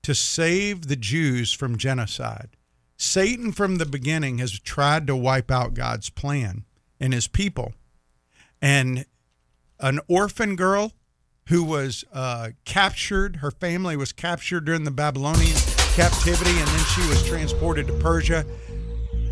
[0.02, 2.58] to save the Jews from genocide.
[2.98, 6.66] Satan, from the beginning, has tried to wipe out God's plan
[7.00, 7.72] and his people.
[8.62, 9.04] And
[9.80, 10.92] an orphan girl
[11.48, 15.56] who was uh, captured, her family was captured during the Babylonian
[15.94, 18.44] captivity, and then she was transported to Persia.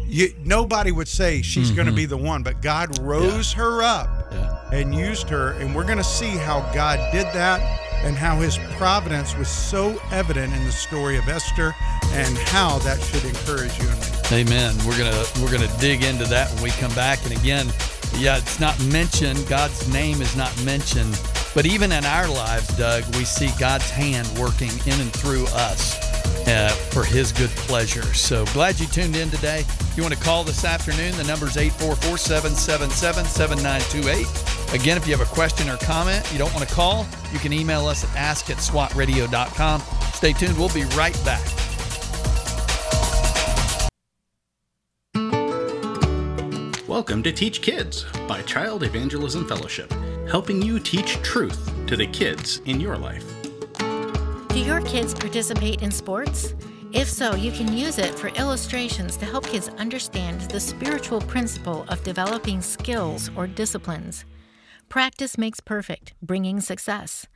[0.06, 4.08] You, nobody would say she's going to be the one, but God rose her up
[4.32, 4.70] Yeah.
[4.70, 5.52] and used her.
[5.52, 7.60] And we're going to see how God did that
[8.04, 11.74] and how his providence was so evident in the story of Esther
[12.12, 14.06] and how that should encourage you and me.
[14.32, 14.74] Amen.
[14.86, 17.22] We're gonna we're gonna dig into that when we come back.
[17.24, 17.66] And again,
[18.16, 19.46] yeah, it's not mentioned.
[19.48, 21.20] God's name is not mentioned.
[21.54, 25.96] But even in our lives, Doug, we see God's hand working in and through us
[26.48, 28.02] uh, for His good pleasure.
[28.14, 29.60] So glad you tuned in today.
[29.60, 34.74] If you want to call this afternoon, the number's 844 777 7928.
[34.74, 37.52] Again, if you have a question or comment you don't want to call, you can
[37.52, 39.82] email us at ask at swatradio.com.
[40.12, 40.58] Stay tuned.
[40.58, 41.63] We'll be right back.
[46.94, 49.92] Welcome to Teach Kids by Child Evangelism Fellowship,
[50.30, 53.24] helping you teach truth to the kids in your life.
[54.50, 56.54] Do your kids participate in sports?
[56.92, 61.84] If so, you can use it for illustrations to help kids understand the spiritual principle
[61.88, 64.24] of developing skills or disciplines.
[64.88, 67.26] Practice makes perfect, bringing success.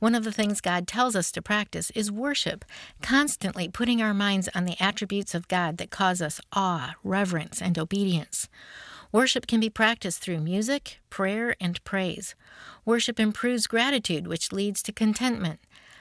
[0.00, 2.64] One of the things God tells us to practice is worship,
[3.00, 7.78] constantly putting our minds on the attributes of God that cause us awe, reverence, and
[7.78, 8.48] obedience.
[9.14, 12.34] Worship can be practiced through music, prayer, and praise.
[12.84, 15.60] Worship improves gratitude, which leads to contentment.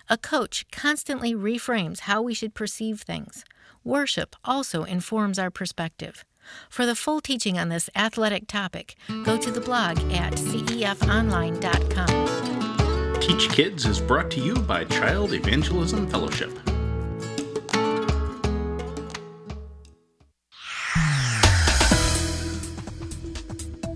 [0.10, 3.46] A coach constantly reframes how we should perceive things.
[3.84, 6.26] Worship also informs our perspective.
[6.72, 13.20] For the full teaching on this athletic topic, go to the blog at cefonline.com.
[13.20, 16.73] Teach Kids is brought to you by Child Evangelism Fellowship.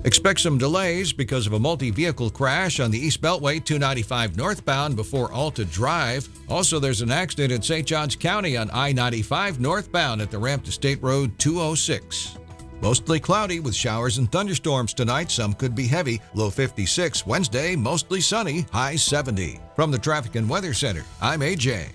[0.07, 4.95] Expect some delays because of a multi vehicle crash on the East Beltway 295 northbound
[4.95, 6.29] before Alta Drive.
[6.47, 7.85] Also, there's an accident in St.
[7.85, 12.37] Johns County on I 95 northbound at the ramp to State Road 206.
[12.81, 15.29] Mostly cloudy with showers and thunderstorms tonight.
[15.29, 16.21] Some could be heavy.
[16.33, 17.27] Low 56.
[17.27, 18.65] Wednesday, mostly sunny.
[18.71, 19.59] High 70.
[19.75, 21.89] From the Traffic and Weather Center, I'm AJ.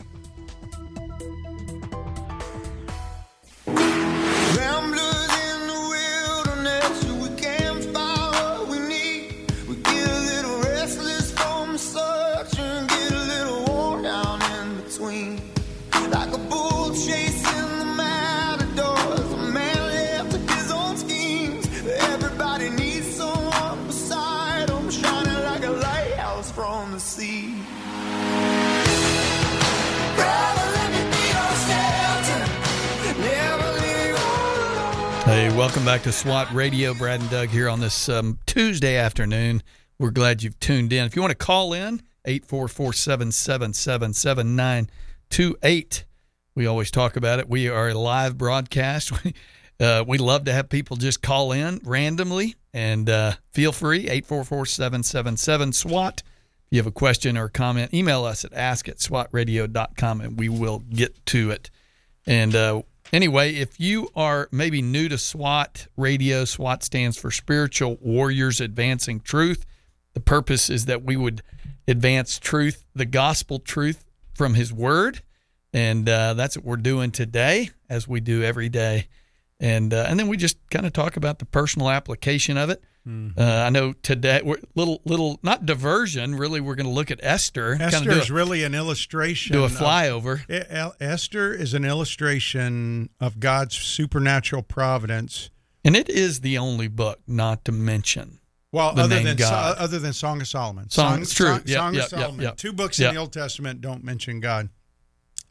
[35.63, 36.93] Welcome back to SWAT Radio.
[36.93, 39.63] Brad and Doug here on this um, Tuesday afternoon.
[39.97, 41.05] We're glad you've tuned in.
[41.05, 46.05] If you want to call in, 844 777 7928.
[46.57, 47.49] We always talk about it.
[47.49, 49.13] We are a live broadcast.
[49.25, 49.35] We,
[49.79, 54.67] uh, we love to have people just call in randomly and uh, feel free, 844
[54.67, 56.23] 777 SWAT.
[56.25, 60.49] If you have a question or comment, email us at ask at swatradio.com and we
[60.49, 61.71] will get to it.
[62.27, 67.99] And uh, anyway, if you are maybe new to SWAT radio, SWAT stands for Spiritual
[68.01, 69.67] Warriors Advancing Truth.
[70.15, 71.43] The purpose is that we would
[71.89, 75.23] advance truth, the gospel truth from His Word.
[75.73, 79.09] And uh, that's what we're doing today, as we do every day.
[79.59, 82.83] And, uh, and then we just kind of talk about the personal application of it.
[83.07, 83.39] Mm-hmm.
[83.41, 86.37] Uh, I know today we're little little not diversion.
[86.37, 87.77] Really, we're going to look at Esther.
[87.81, 89.55] Esther is a- really an illustration.
[89.55, 90.43] do a flyover.
[90.71, 95.51] El- Esther is an illustration of God's supernatural providence.
[95.85, 98.39] and it is the only book not to mention.
[98.71, 99.77] Well, the other than God.
[99.79, 101.47] other than Song of Solomon, Song- it's true.
[101.49, 102.41] Song, Yep, Song yep, of Solomon.
[102.41, 102.57] yep.
[102.57, 104.69] Two books in the Old Testament don't mention God.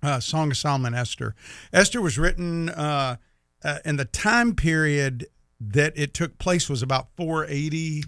[0.02, 1.36] Uh, Song of Solomon, Esther.
[1.74, 3.18] Esther was written uh,
[3.64, 5.28] uh, in the time period
[5.69, 8.04] that it took place was about 480.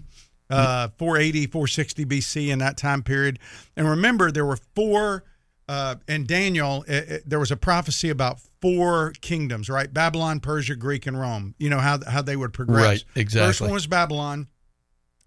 [0.50, 3.38] Uh, 480, 460 BC in that time period.
[3.76, 5.24] And remember, there were four,
[5.68, 9.92] uh, in Daniel, it, it- there was a prophecy about four kingdoms, right?
[9.92, 11.54] Babylon, Persia, Greek, and Rome.
[11.58, 12.84] You know how, how they would progress.
[12.84, 13.48] Right, exactly.
[13.48, 14.48] First one was Babylon,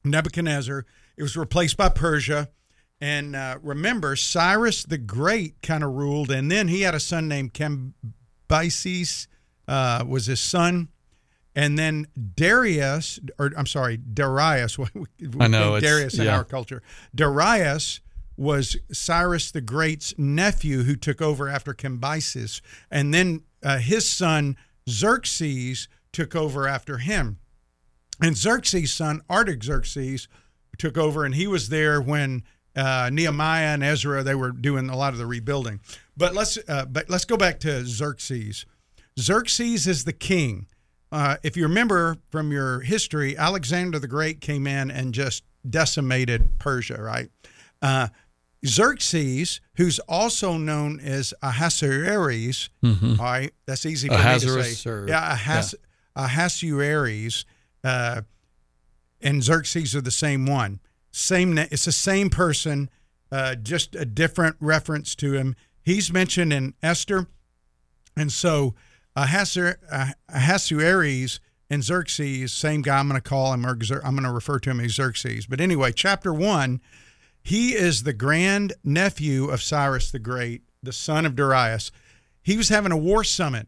[0.03, 0.85] Nebuchadnezzar.
[1.17, 2.49] It was replaced by Persia.
[3.01, 7.27] And uh, remember, Cyrus the Great kind of ruled, and then he had a son
[7.27, 9.27] named Cambyses,
[9.67, 10.89] uh, was his son.
[11.57, 14.77] And then Darius, or I'm sorry, Darius.
[15.39, 16.37] I know, Darius in yeah.
[16.37, 16.83] our culture.
[17.15, 17.99] Darius
[18.37, 24.55] was Cyrus the Great's nephew who took over after Cambyses, and then uh, his son
[24.87, 27.39] Xerxes took over after him.
[28.21, 30.27] And Xerxes' son Artaxerxes
[30.77, 32.43] took over, and he was there when
[32.75, 35.79] uh, Nehemiah and Ezra they were doing a lot of the rebuilding.
[36.15, 38.67] But let's uh, but let's go back to Xerxes.
[39.19, 40.67] Xerxes is the king.
[41.11, 46.59] Uh, if you remember from your history, Alexander the Great came in and just decimated
[46.59, 47.29] Persia, right?
[47.81, 48.07] Uh,
[48.65, 53.19] Xerxes, who's also known as Ahasuerus, Mhm.
[53.19, 54.89] all right, that's easy for me to say.
[54.89, 55.75] or- yeah, Ahas-
[56.15, 57.45] Ahasuerus,
[57.83, 58.21] uh,
[59.21, 60.79] and Xerxes are the same one.
[61.11, 62.89] Same, it's the same person,
[63.31, 65.55] uh, just a different reference to him.
[65.81, 67.27] He's mentioned in Esther,
[68.15, 68.75] and so
[69.17, 69.79] Ahasuerus
[71.69, 72.99] and Xerxes, same guy.
[72.99, 75.47] I'm going to call him, or I'm going to refer to him as Xerxes.
[75.47, 76.81] But anyway, chapter one,
[77.41, 81.91] he is the grand nephew of Cyrus the Great, the son of Darius.
[82.43, 83.67] He was having a war summit.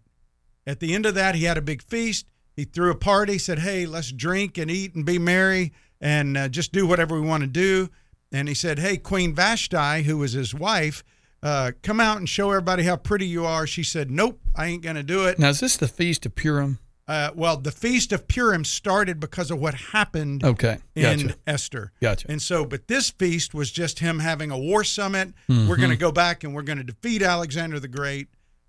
[0.68, 2.28] At the end of that, he had a big feast.
[2.56, 6.48] He threw a party, said, Hey, let's drink and eat and be merry and uh,
[6.48, 7.90] just do whatever we want to do.
[8.32, 11.04] And he said, Hey, Queen Vashti, who was his wife,
[11.41, 13.65] uh, come out and show everybody how pretty you are.
[13.67, 15.39] She said, Nope, I ain't going to do it.
[15.39, 16.80] Now, is this the Feast of Purim?
[17.08, 21.33] Uh, well, the Feast of Purim started because of what happened Okay, in.
[21.48, 21.92] Esther.
[22.02, 22.29] Gotcha.
[22.29, 25.33] And so, but this feast was just him having a war summit.
[25.50, 25.67] Mhm.
[25.67, 28.27] We're going to go back and we're going to defeat Alexander the Great.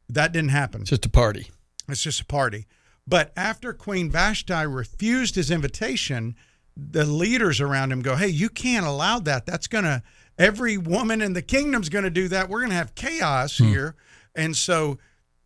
[0.08, 0.80] That didn't happen.
[0.82, 1.50] It's just a party.
[1.86, 2.66] It's just a party.
[3.06, 6.34] But after Queen Vashti refused his invitation,
[6.76, 9.44] the leaders around him go, "Hey, you can't allow that.
[9.44, 10.02] That's going to
[10.41, 12.49] every woman in the kingdom's going to do that.
[12.49, 13.66] We're going to have chaos hmm.
[13.66, 13.95] here."
[14.34, 14.99] And so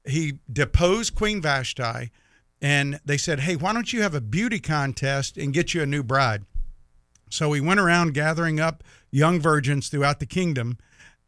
[0.06, 2.10] he deposed Queen Vashti
[2.62, 5.86] and they said, "Hey, why don't you have a beauty contest and get you a
[5.86, 6.44] new bride?"
[7.30, 10.78] So he went around gathering up young virgins throughout the kingdom.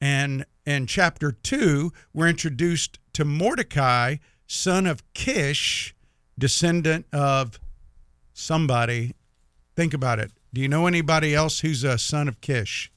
[0.00, 5.94] And in chapter two, we're introduced to Mordecai, son of Kish,
[6.38, 7.58] descendant of
[8.32, 9.14] somebody.
[9.74, 10.32] Think about it.
[10.52, 12.90] Do you know anybody else who's a son of Kish?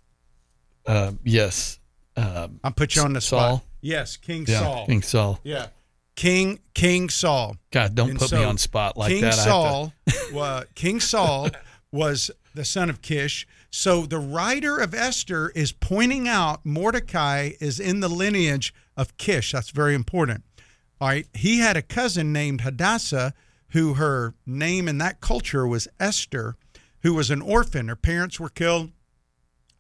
[0.90, 1.80] Uh, yes.
[2.18, 3.58] Uh, I'll put you on the Saul.
[3.58, 3.66] spot.
[3.82, 4.86] Yes, King Yeah, Saul.
[4.88, 5.40] King Saul.
[5.44, 5.68] Yeah.
[6.16, 7.56] King King Saul.
[7.72, 9.36] God, don't And put me on spot like King that.
[9.36, 9.50] Have to-
[10.34, 11.50] Saul, King Saul
[11.92, 13.48] was the son of Kish.
[13.72, 19.52] So the writer of Esther is pointing out Mordecai is in the lineage of Kish.
[19.52, 20.44] That's very important.
[21.00, 21.28] All right.
[21.34, 23.34] He had a cousin named Hadassah,
[23.70, 26.56] who her name in that culture was Esther,
[27.04, 27.88] who was an orphan.
[27.88, 28.92] Her parents were killed.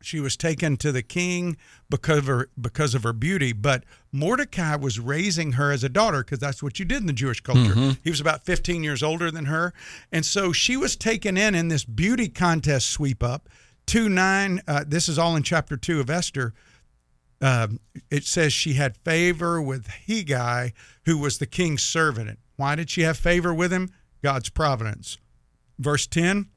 [0.01, 1.57] She was taken to the king
[1.89, 3.83] because of her because of her beauty, but
[4.13, 7.41] Mordecai was raising her as a daughter because that's what you did in the Jewish
[7.41, 7.73] culture.
[7.75, 7.97] Mhm.
[8.03, 9.73] He was about 15 years older than her,
[10.11, 13.49] and so she was taken in in this beauty contest sweep up.
[13.85, 14.61] Two nine.
[14.67, 16.53] Uh, this is all in chapter two of Esther.
[17.41, 17.79] Um,
[18.09, 20.73] it says she had favor with Hegai,
[21.05, 22.39] who was the king's servant.
[22.55, 23.89] Why did she have favor with him?
[24.21, 25.17] God's providence.
[25.77, 26.47] Verse 10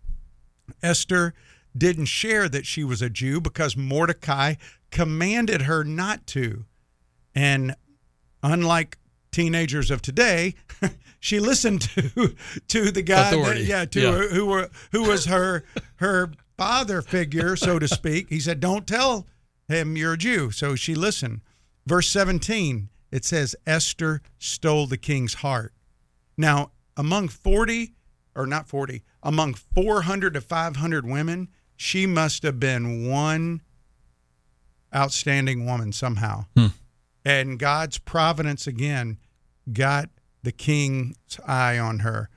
[0.82, 1.34] Esther
[1.76, 4.54] didn't share that she was a Jew because Mordecai
[4.90, 6.64] commanded her not to.
[7.34, 7.74] And
[8.42, 8.98] unlike
[9.30, 10.54] teenagers of today,
[11.20, 12.34] she listened to
[12.68, 14.12] to the guy that, yeah, to Yeah.
[14.12, 15.64] Her, who were who was her
[15.96, 18.28] her father figure, so to speak.
[18.28, 19.26] He said, "Don't tell
[19.68, 21.40] him you're a Jew." So she listened.
[21.84, 25.72] Verse 17, it says Esther stole the king's heart.
[26.36, 27.94] Now, among 40
[28.36, 33.60] or not 40, among 400 to 500 women, she must have been one
[34.94, 36.44] outstanding woman somehow.
[36.56, 36.66] Hmm.
[37.24, 39.18] And God's providence again
[39.72, 40.10] got
[40.42, 42.28] the king's eye on her.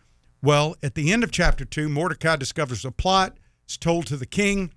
[0.41, 3.38] Well, at the end of chapter 2, Mordecai discovers a plot.
[3.63, 4.71] It's told to the king,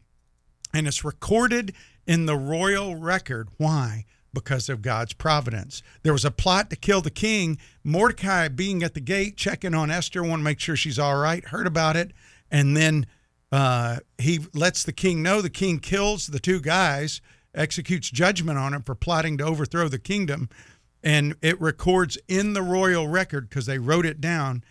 [0.73, 1.75] and it's recorded
[2.07, 3.51] in the royal record.
[3.59, 4.07] Why?
[4.33, 5.83] Because of God's providence.
[6.03, 7.59] There was a plot to kill the king.
[7.85, 11.45] Mordecai, being at the gate, checking on Esther, want to make sure she's all right,
[11.45, 12.13] heard about it,
[12.51, 13.07] and then
[13.51, 15.41] uh, he lets the king know.
[15.41, 17.21] The king kills the two guys,
[17.55, 20.49] executes judgment on him for plotting to overthrow the kingdom,
[21.03, 24.65] and it records in the royal record because they wrote it down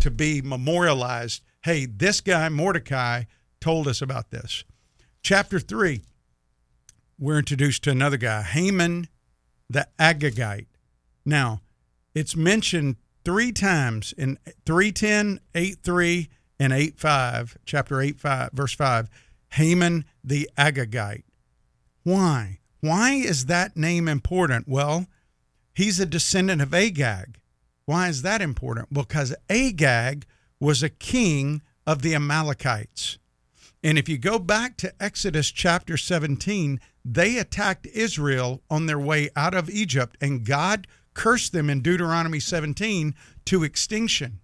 [0.00, 1.42] to be memorialized.
[1.62, 3.24] Hey, this guy, Mordecai,
[3.60, 4.64] told us about this.
[5.22, 6.02] Chapter 3,
[7.18, 9.08] we're introduced to another guy, Haman
[9.68, 10.66] the Agagite.
[11.24, 11.60] Now,
[12.14, 16.28] it's mentioned three times in 310, 83,
[16.58, 19.08] and 85, chapter 8, 5, verse 5,
[19.50, 21.24] Haman the Agagite.
[22.02, 22.60] Why?
[22.80, 24.68] Why is that name important?
[24.68, 25.06] Well,
[25.74, 27.38] he's a descendant of Agag.
[27.84, 28.92] Why is that important?
[28.92, 30.26] Because Agag
[30.60, 33.18] was a king of the Amalekites.
[33.82, 39.28] And if you go back to Exodus chapter 17, they attacked Israel on their way
[39.36, 44.40] out of Egypt, and God cursed them in Deuteronomy 17 to extinction.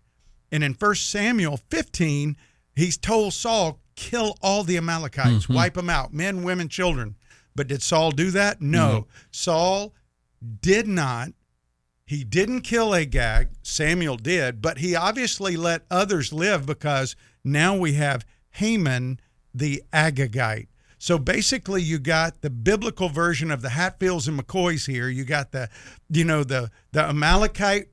[0.52, 2.36] And in 1 Samuel 15,
[2.76, 5.54] he's told Saul, kill all the Amalekites, Mhm.
[5.54, 7.16] wipe them out, men, women, children.
[7.56, 8.60] But did Saul do that?
[8.62, 9.06] No.
[9.30, 9.94] Saul
[10.60, 11.32] did not.
[12.04, 13.48] He didn't kill Agag.
[13.62, 19.18] Samuel did, but he obviously let others live because now we have Haman
[19.54, 20.68] the Agagite.
[20.98, 25.08] So basically, you got the biblical version of the Hatfields and McCoys here.
[25.08, 25.68] You got the,
[26.08, 27.88] you know, the the Amalekite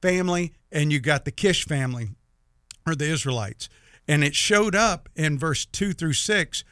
[0.00, 2.10] family, and you got the Kish family,
[2.86, 3.70] or the Israelites.
[4.06, 6.64] And it showed up in verse two through six.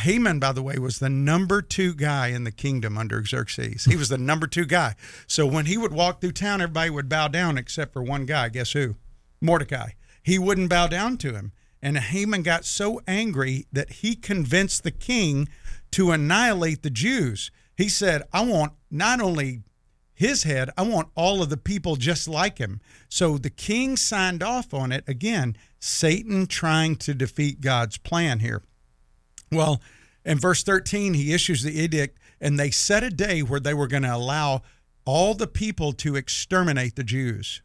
[0.00, 3.86] Haman, by the way, was the number two guy in the kingdom under Xerxes.
[3.86, 4.94] He was the number two guy.
[5.26, 8.50] So when he would walk through town, everybody would bow down except for one guy.
[8.50, 8.96] Guess who?
[9.40, 9.92] Mordecai.
[10.22, 11.52] He wouldn't bow down to him.
[11.82, 15.48] And Haman got so angry that he convinced the king
[15.92, 17.50] to annihilate the Jews.
[17.76, 19.62] He said, I want not only
[20.16, 22.80] his head, I want all of the people just like him.
[23.10, 25.04] So the king signed off on it.
[25.06, 28.62] Again, Satan trying to defeat God's plan here.
[29.52, 29.82] Well,
[30.24, 33.86] in verse 13, he issues the edict, and they set a day where they were
[33.86, 34.62] going to allow
[35.04, 37.60] all the people to exterminate the Jews.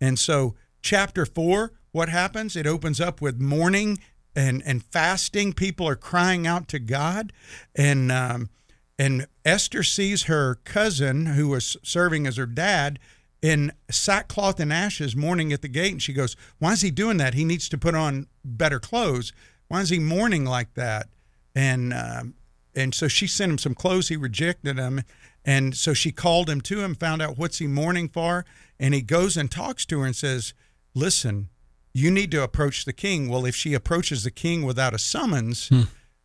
[0.00, 2.54] And so, chapter four, what happens?
[2.54, 3.98] It opens up with mourning
[4.36, 5.54] and, and fasting.
[5.54, 7.32] People are crying out to God.
[7.74, 8.48] And, um,
[8.96, 12.98] and Esther sees her cousin, who was serving as her dad,
[13.42, 15.92] in sackcloth and ashes mourning at the gate.
[15.92, 17.34] And she goes, Why is he doing that?
[17.34, 19.32] He needs to put on better clothes.
[19.68, 21.08] Why is he mourning like that?
[21.54, 22.34] And um,
[22.76, 24.08] and so she sent him some clothes.
[24.08, 25.02] He rejected them,
[25.44, 28.44] and so she called him to him, found out what's he mourning for,
[28.78, 30.54] and he goes and talks to her and says,
[30.94, 31.48] "Listen,
[31.92, 35.68] you need to approach the king." Well, if she approaches the king without a summons,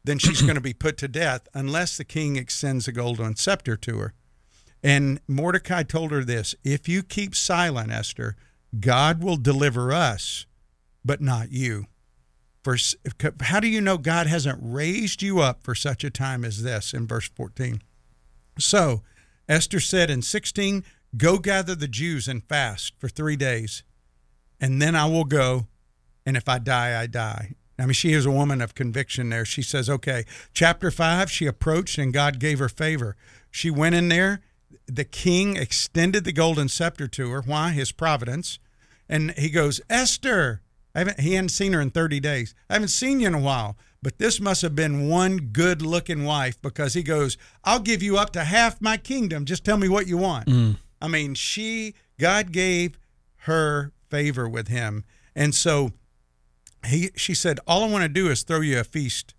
[0.05, 3.75] then she's going to be put to death unless the king extends the golden scepter
[3.77, 4.13] to her.
[4.83, 8.35] And Mordecai told her this if you keep silent, Esther,
[8.79, 10.45] God will deliver us,
[11.03, 11.85] but not you.
[12.63, 12.77] For,
[13.41, 16.93] how do you know God hasn't raised you up for such a time as this
[16.93, 17.81] in verse 14?
[18.59, 19.03] So
[19.47, 20.83] Esther said in 16,
[21.17, 23.83] Go gather the Jews and fast for three days,
[24.59, 25.67] and then I will go,
[26.25, 27.53] and if I die, I die.
[27.77, 29.45] I mean, she is a woman of conviction there.
[29.45, 33.15] She says, okay, chapter five, she approached and God gave her favor.
[33.51, 34.41] She went in there.
[34.87, 37.41] The king extended the golden scepter to her.
[37.41, 37.71] Why?
[37.71, 38.59] His providence.
[39.09, 40.61] And he goes, Esther.
[40.93, 42.55] I haven't, he hadn't seen her in 30 days.
[42.69, 43.75] I haven't seen you in a while.
[44.01, 48.17] But this must have been one good looking wife because he goes, I'll give you
[48.17, 49.45] up to half my kingdom.
[49.45, 50.47] Just tell me what you want.
[50.47, 50.77] Mm.
[51.01, 52.99] I mean, she, God gave
[53.37, 55.05] her favor with him.
[55.35, 55.91] And so
[56.85, 59.33] he she said, All I want to do is throw you a feast,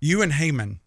[0.00, 0.80] you and Haman,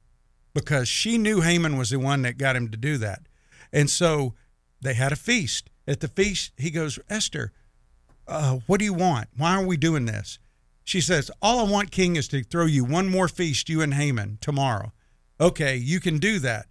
[0.54, 3.24] because she knew Haman was the one that got him to do that.
[3.72, 4.34] And so
[4.82, 5.70] they had a feast.
[5.88, 7.52] At the feast, he goes, Esther,
[8.28, 9.28] uh, what do you want?
[9.36, 10.40] Why are we doing this?
[10.84, 13.94] She says, All I want, King, is to throw you one more feast, you and
[13.94, 14.94] Haman, tomorrow.
[15.40, 16.68] Okay, you can do that.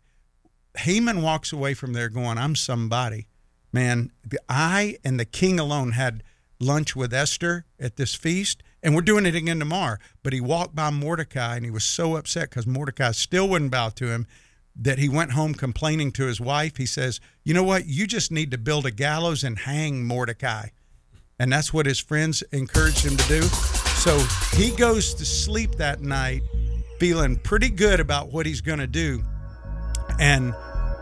[0.78, 3.28] Haman walks away from there going, I'm somebody.
[3.72, 4.12] Man,
[4.48, 6.22] I and the king alone had
[6.60, 9.96] lunch with Esther at this feast, and we're doing it again tomorrow.
[10.22, 13.90] But he walked by Mordecai and he was so upset because Mordecai still wouldn't bow
[13.90, 14.26] to him
[14.74, 16.76] that he went home complaining to his wife.
[16.76, 17.86] He says, You know what?
[17.86, 20.68] You just need to build a gallows and hang Mordecai.
[21.38, 23.42] And that's what his friends encouraged him to do.
[23.42, 24.18] So
[24.56, 26.42] he goes to sleep that night
[26.98, 29.22] feeling pretty good about what he's going to do.
[30.18, 30.54] And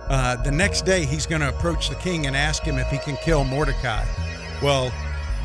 [0.09, 2.99] uh, the next day, he's going to approach the king and ask him if he
[2.99, 4.05] can kill Mordecai.
[4.63, 4.93] Well,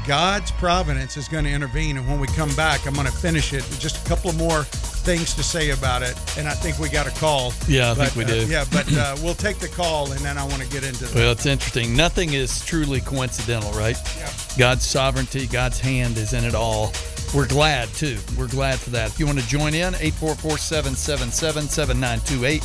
[0.07, 1.97] God's providence is going to intervene.
[1.97, 3.63] And when we come back, I'm going to finish it.
[3.79, 6.15] Just a couple of more things to say about it.
[6.37, 7.53] And I think we got a call.
[7.67, 8.41] Yeah, I but, think we do.
[8.41, 11.09] Uh, yeah, but uh, we'll take the call and then I want to get into
[11.15, 11.95] Well, it's interesting.
[11.95, 13.97] Nothing is truly coincidental, right?
[14.17, 14.31] Yeah.
[14.57, 16.91] God's sovereignty, God's hand is in it all.
[17.33, 18.17] We're glad too.
[18.37, 19.09] We're glad for that.
[19.09, 22.61] If you want to join in, 844 777 7928.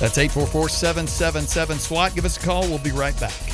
[0.00, 2.14] That's 844 777 SWAT.
[2.14, 2.62] Give us a call.
[2.62, 3.53] We'll be right back.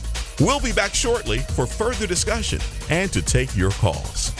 [0.41, 4.33] We'll be back shortly for further discussion and to take your calls.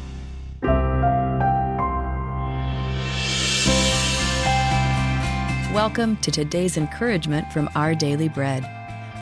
[5.72, 8.66] Welcome to today's encouragement from Our Daily Bread.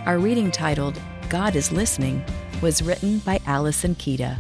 [0.06, 2.24] Our reading titled God is Listening
[2.62, 4.38] was written by Alyson Kieda.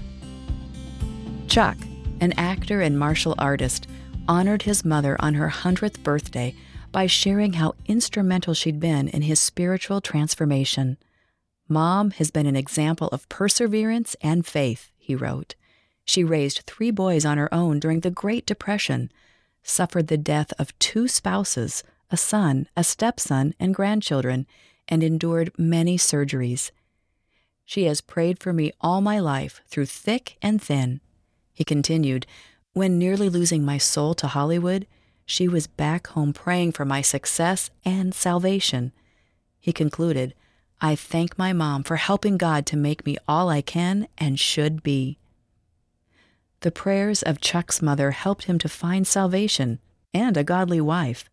[1.49, 1.75] Chuck,
[2.21, 3.87] an actor and martial artist,
[4.27, 6.53] honored his mother on her 100th birthday
[6.91, 10.97] by sharing how instrumental she'd been in his spiritual transformation.
[11.67, 15.55] Mom has been an example of perseverance and faith, he wrote.
[16.05, 19.11] She raised three boys on her own during the Great Depression,
[19.63, 24.47] suffered the death of two spouses, a son, a stepson, and grandchildren,
[24.87, 26.71] and endured many surgeries.
[27.65, 31.01] She has prayed for me all my life through thick and thin.
[31.57, 32.27] He continued,
[32.73, 34.85] When nearly losing my soul to Hollywood,
[35.25, 38.91] she was back home praying for my success and salvation.
[39.59, 40.35] He concluded,
[40.81, 44.83] I thank my mom for helping God to make me all I can and should
[44.83, 45.17] be.
[46.59, 49.79] The prayers of Chuck's mother helped him to find salvation
[50.13, 51.27] and a godly wife.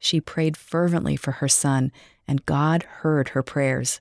[0.00, 1.92] She prayed fervently for her son,
[2.26, 4.00] and God heard her prayers.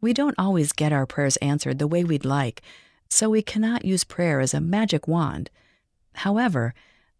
[0.00, 2.60] We don't always get our prayers answered the way we'd like,
[3.10, 5.50] so we cannot use prayer as a magic wand.
[6.14, 6.72] However,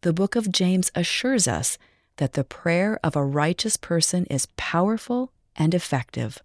[0.02, 1.76] the book of James assures us
[2.16, 6.42] that the prayer of a righteous person is powerful and effective.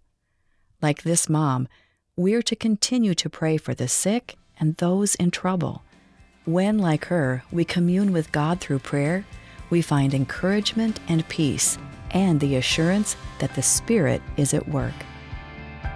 [0.82, 1.68] Like this mom,
[2.16, 5.82] we're to continue to pray for the sick and those in trouble.
[6.44, 9.24] When, like her, we commune with God through prayer,
[9.70, 11.78] we find encouragement and peace
[12.12, 14.94] and the assurance that the Spirit is at work.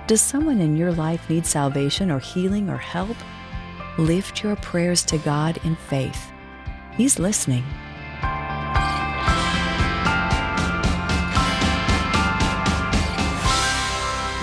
[0.07, 3.17] Does someone in your life need salvation or healing or help?
[3.99, 6.33] Lift your prayers to God in faith.
[6.97, 7.65] He's listening.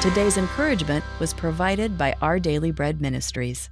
[0.01, 3.69] Today's encouragement was provided by Our Daily Bread Ministries.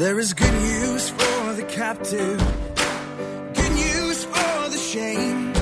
[0.00, 2.38] There is good news for the captive,
[3.52, 5.52] good news for the shame.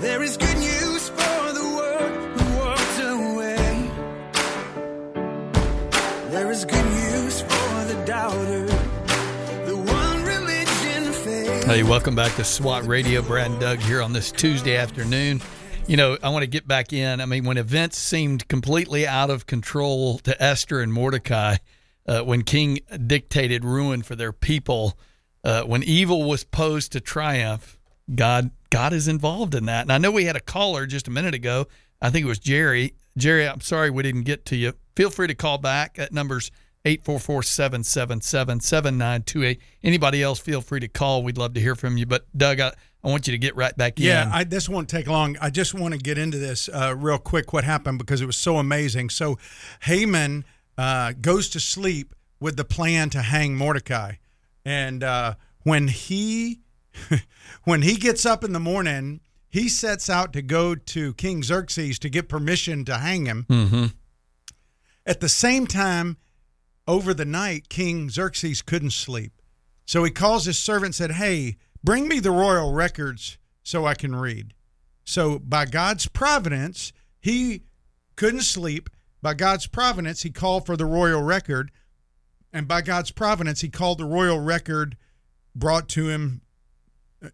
[0.00, 3.90] There is good news for the world who walked away.
[6.30, 8.64] There is good news for the doubter,
[9.66, 11.66] the one religion faith.
[11.66, 13.20] Hey, welcome back to SWAT Radio.
[13.20, 15.42] Brad and Doug here on this Tuesday afternoon.
[15.86, 17.20] You know, I want to get back in.
[17.20, 21.58] I mean, when events seemed completely out of control to Esther and Mordecai,
[22.08, 24.98] uh, when King dictated ruin for their people,
[25.44, 27.78] uh, when evil was posed to triumph,
[28.12, 29.82] God God is involved in that.
[29.82, 31.66] And I know we had a caller just a minute ago.
[32.02, 32.94] I think it was Jerry.
[33.16, 34.72] Jerry, I'm sorry we didn't get to you.
[34.96, 36.50] Feel free to call back at numbers
[36.84, 39.58] 844-777-7928.
[39.82, 41.22] Anybody else, feel free to call.
[41.22, 42.06] We'd love to hear from you.
[42.06, 44.32] But Doug, I, I want you to get right back Yeah, in.
[44.32, 45.36] I, this won't take long.
[45.40, 47.52] I just want to get into this uh, real quick.
[47.52, 49.10] What happened because it was so amazing.
[49.10, 49.38] So,
[49.82, 50.44] Haman
[50.78, 54.14] uh, goes to sleep with the plan to hang Mordecai,
[54.64, 56.60] and uh, when he
[57.64, 61.98] when he gets up in the morning, he sets out to go to King Xerxes
[61.98, 63.46] to get permission to hang him.
[63.48, 63.86] mm-hmm.
[65.04, 66.18] At the same time,
[66.86, 69.32] over the night, King Xerxes couldn't sleep.
[69.86, 73.94] So he calls his servant and said, Hey, bring me the royal records so I
[73.94, 74.52] can read.
[75.04, 77.62] So by God's providence, he
[78.16, 78.90] couldn't sleep.
[79.20, 81.70] By God's providence, he called for the royal record.
[82.52, 84.96] And by God's providence, he called the royal record
[85.54, 86.42] brought to him.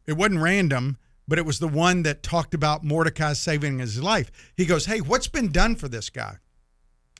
[0.06, 4.30] It wasn't random, but it was the one that talked about Mordecai saving his life.
[4.56, 6.36] He goes, Hey, what's been done for this guy?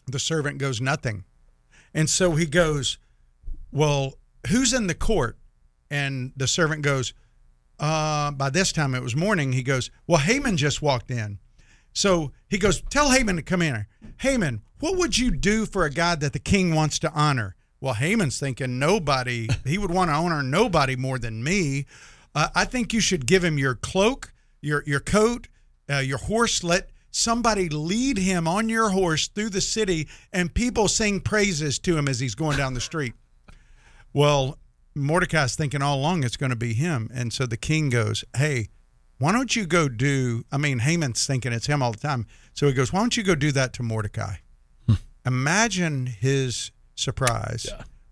[0.07, 1.25] The servant goes, Nothing.
[1.93, 2.99] And so he goes,
[3.71, 4.15] Well,
[4.49, 5.39] who's in the court?
[5.91, 7.15] And the servant goes,
[7.79, 9.53] uh, By this time it was morning.
[9.53, 11.39] He goes, Well, Haman just walked in.
[11.95, 13.89] So he goes, Tell Haman to come in here.
[14.19, 17.57] Haman, what would you do for a God that the king wants to honor?
[17.81, 21.87] Well, Haman's thinking nobody, he would want to honor nobody more than me.
[22.35, 25.49] Uh, I think you should give him your cloak, your, your coat,
[25.89, 26.65] uh, your horse.
[26.65, 31.97] Let somebody lead him on your horse through the city and people sing praises to
[31.97, 33.15] him as he's going down the street.
[34.13, 34.59] Well,
[34.95, 37.11] Mordecai's thinking all along it's going to be him.
[37.15, 38.69] And so the king goes, Hey,
[39.25, 40.45] why don't you go do?
[40.53, 42.27] I mean, Haman's thinking it's him all the time.
[42.53, 44.35] So he goes, Why don't you go do that to Mordecai?
[45.27, 47.67] Imagine his surprise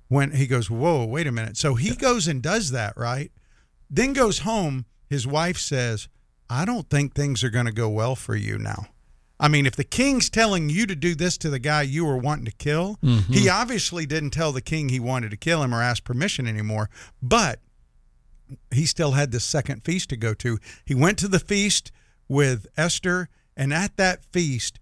[0.09, 1.57] when he goes, Whoa, wait a minute.
[1.57, 3.31] So he goes and does that, right?
[3.91, 4.87] Then goes home.
[5.09, 6.09] His wife says,
[6.49, 8.87] I don't think things are going to go well for you now.
[9.39, 12.17] I mean, if the king's telling you to do this to the guy you were
[12.17, 13.25] wanting to kill, Mhm.
[13.35, 16.89] he obviously didn't tell the king he wanted to kill him or ask permission anymore.
[17.21, 17.59] But
[18.71, 20.59] he still had this second feast to go to.
[20.85, 21.93] He went to the feast
[22.29, 24.79] with Esther, and at that feast,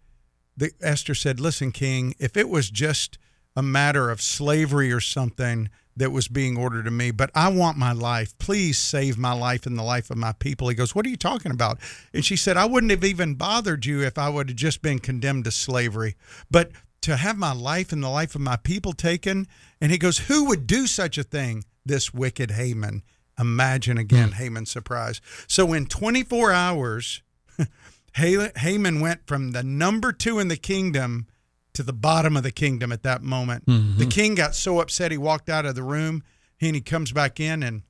[0.57, 3.19] the, Esther said, "Listen, King, if it was just
[3.57, 7.77] a matter of slavery or something that was being ordered to me, but I want
[7.77, 8.39] my life.
[8.39, 11.17] Please save my life and the life of my people." He goes, "What are you
[11.17, 11.79] talking about?"
[12.15, 14.99] And she said, "I wouldn't have even bothered you if I would have just been
[14.99, 16.17] condemned to slavery,
[16.51, 16.73] but."
[17.05, 19.47] To have my life and the life of my people taken.
[19.81, 21.65] And he goes, Who would do such a thing?
[21.83, 23.03] This wicked Haman.
[23.41, 25.21] Imagine again Haman's surprise.
[25.47, 27.23] So in 24 hours,
[28.15, 31.27] Haman went from the number two in the kingdom
[31.73, 33.65] to the bottom of the kingdom at that moment.
[33.67, 36.23] The king got so upset he walked out of the room
[36.61, 37.83] and he comes back in and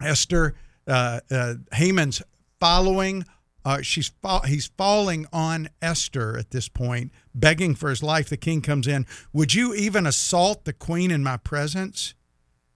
[0.00, 0.54] Esther,
[0.86, 2.22] uh, uh, Haman's
[2.60, 3.24] following.
[3.64, 8.28] Uh, she's fa- he's falling on Esther at this point, begging for his life.
[8.28, 9.04] The king comes in.
[9.32, 12.14] Would you even assault the queen in my presence?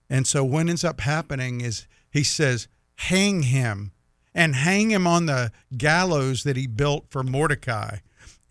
[0.09, 3.91] And so what ends up happening is he says, hang him
[4.35, 7.97] and hang him on the gallows that he built for Mordecai.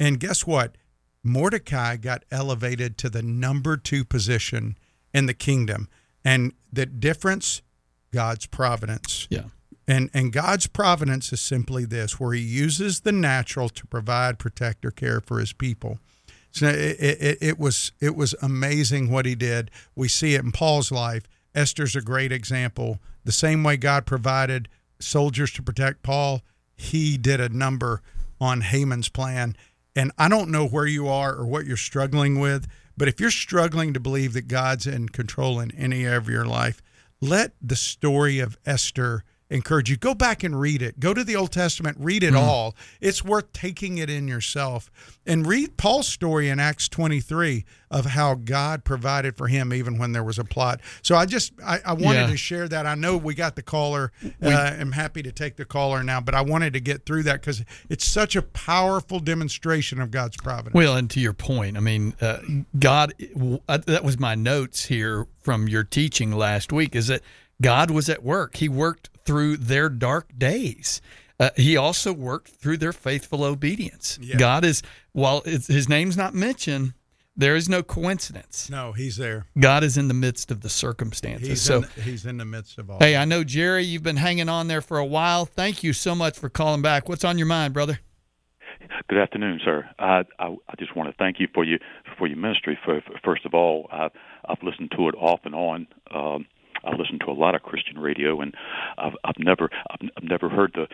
[0.00, 0.76] And guess what?
[1.22, 4.76] Mordecai got elevated to the number two position
[5.14, 5.88] in the kingdom.
[6.24, 7.62] And the difference,
[8.12, 9.28] God's providence.
[9.30, 9.44] Yeah.
[9.86, 14.84] And and God's providence is simply this where he uses the natural to provide, protect,
[14.84, 15.98] or care for his people.
[16.50, 19.70] So it, it, it was it was amazing what he did.
[19.94, 21.28] We see it in Paul's life.
[21.54, 23.00] Esther's a great example.
[23.24, 26.42] The same way God provided soldiers to protect Paul,
[26.74, 28.02] he did a number
[28.40, 29.56] on Haman's plan.
[29.94, 33.30] And I don't know where you are or what you're struggling with, but if you're
[33.30, 36.82] struggling to believe that God's in control in any area of your life,
[37.20, 39.96] let the story of Esther encourage you.
[39.96, 40.98] Go back and read it.
[40.98, 42.38] Go to the Old Testament, read it Mm.
[42.38, 42.74] all.
[43.00, 44.90] It's worth taking it in yourself.
[45.26, 50.12] And read Paul's story in Acts 23 of how God provided for him even when
[50.12, 50.80] there was a plot.
[51.02, 52.26] So I just I, I wanted Yeah.
[52.28, 52.86] to share that.
[52.86, 54.10] I know we got the caller.
[54.40, 57.24] We- uh, I'm happy to take the caller now, but I wanted to get through
[57.24, 60.74] that because it's such a powerful demonstration of God's providence.
[60.74, 62.38] Well, and to your point, I mean, uh,
[62.78, 63.12] God,
[63.68, 67.20] uh, that was my notes here from your teaching last week is that
[67.60, 68.56] God was at work.
[68.56, 71.00] He worked through their dark days.
[71.40, 74.18] Uh, he also worked through their faithful obedience.
[74.22, 74.36] Yeah.
[74.36, 76.94] God is, while it's, his name's not mentioned,
[77.34, 78.68] there is no coincidence.
[78.70, 79.46] No, he's there.
[79.58, 81.48] God is in the midst of the circumstances.
[81.48, 82.98] He's so, in, he's in the midst of all.
[83.00, 85.46] hey, I know, Jerry, you've been hanging on there for a while.
[85.46, 87.08] Thank you so much for calling back.
[87.08, 88.00] What's on your mind, brother?
[89.08, 89.88] Good afternoon, sir.
[89.98, 91.78] I, I, I just want to thank you for your
[92.18, 92.78] for your ministry.
[92.84, 94.10] For, for first of all, I've
[94.44, 95.86] I've listened to it off and on.
[96.12, 96.46] Um,
[96.84, 98.54] I listen to a lot of Christian radio, and
[98.98, 100.86] I've I've never I've, I've never heard the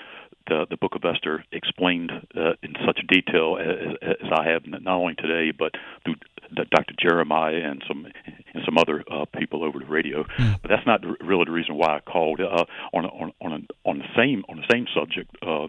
[0.49, 4.87] the, the Book of Esther explained uh, in such detail as, as I have not
[4.87, 5.73] only today, but
[6.05, 6.17] through
[6.55, 6.95] Dr.
[6.99, 8.07] Jeremiah and some
[8.55, 10.25] and some other uh, people over the radio.
[10.63, 12.41] But that's not really the reason why I called.
[12.41, 15.69] Uh, on on on a, on the same on the same subject, uh,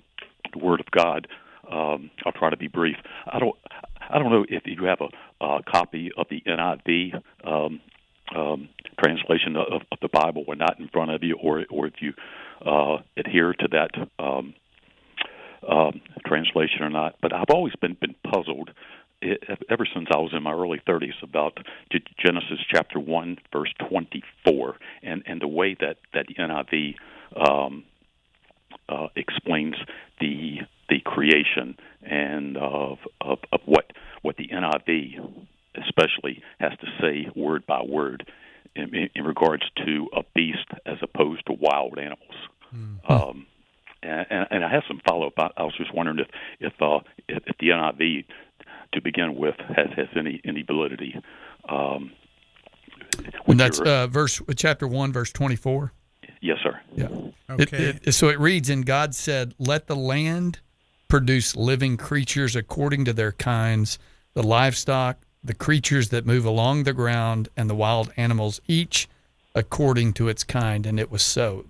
[0.53, 1.28] the Word of God.
[1.70, 2.95] Um, I'll try to be brief.
[3.28, 3.55] I don't
[4.09, 7.82] I don't know if you have a, a copy of the NIV um,
[8.36, 8.70] um,
[9.02, 12.14] translation of, of the Bible were not in front of you, or or if you
[12.66, 13.91] uh, adhere to that
[14.24, 14.54] um,
[15.68, 17.16] um, translation or not.
[17.22, 18.72] But I've always been been puzzled
[19.22, 21.58] ever since I was in my early 30s about
[22.26, 26.95] Genesis chapter one verse 24 and and the way that that the NIV
[27.36, 27.84] um,
[28.88, 29.76] uh, explains
[30.20, 33.91] the the creation and of, of of what
[34.22, 35.45] what the NIV
[35.76, 38.26] especially has to say word by word
[38.76, 42.36] in, in, in regards to a beast as opposed to wild animals.
[43.07, 43.47] Um,
[44.03, 45.34] and, and, and I have some follow up.
[45.38, 46.28] I, I was just wondering if
[46.59, 48.26] if, uh, if if the NIV
[48.93, 51.15] to begin with has has any any validity.
[51.67, 52.11] Um,
[53.47, 55.91] And that's uh, verse chapter one, verse twenty-four.
[56.41, 56.80] yes, sir.
[56.95, 57.07] Yeah.
[57.49, 57.78] Okay.
[57.78, 60.59] It, it, so it reads, and God said, "Let the land
[61.07, 63.97] produce living creatures according to their kinds,
[64.36, 69.08] the livestock, the creatures that move along the ground, and the wild animals, each
[69.56, 71.66] according to its kind." And it was so.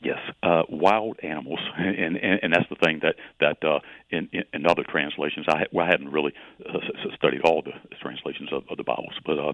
[0.00, 3.80] Yes, uh, wild animals, and, and and that's the thing that that uh,
[4.10, 6.32] in, in in other translations I well, I hadn't really
[6.68, 6.78] uh,
[7.16, 9.52] studied all the translations of, of the Bibles, but uh,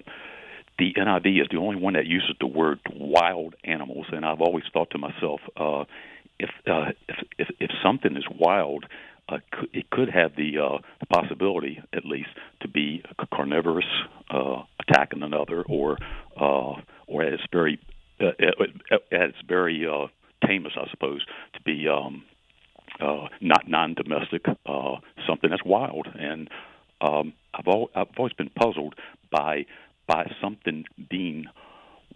[0.79, 4.65] the NIV is the only one that uses the word wild animals, and I've always
[4.73, 5.85] thought to myself, uh,
[6.39, 8.87] if, uh, if if if something is wild,
[9.29, 9.39] uh,
[9.73, 12.29] it could have the uh, the possibility, at least,
[12.61, 13.87] to be a carnivorous,
[14.31, 15.99] uh, attacking another, or
[16.39, 16.75] uh,
[17.07, 17.79] or at its very
[18.21, 20.09] uh, at, at its very uh,
[20.47, 22.25] tamest, I suppose, to be um,
[23.01, 24.97] uh, not non-domestic, uh,
[25.27, 26.07] something that's wild.
[26.15, 26.49] And
[27.01, 28.95] um, I've al- I've always been puzzled
[29.31, 29.67] by
[30.07, 31.47] by something being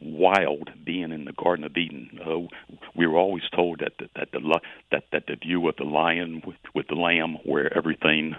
[0.00, 2.20] wild being in the Garden of Eden.
[2.24, 2.46] Uh,
[2.94, 6.42] we were always told that the, that the that that the view of the lion
[6.46, 8.34] with, with the lamb, where everything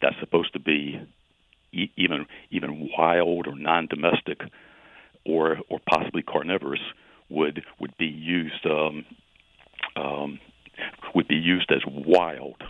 [0.00, 1.00] that's supposed to be
[1.72, 4.40] e- even even wild or non-domestic,
[5.24, 6.80] or or possibly carnivorous,
[7.28, 9.04] would would be used um,
[9.96, 10.38] um,
[11.14, 12.62] would be used as wild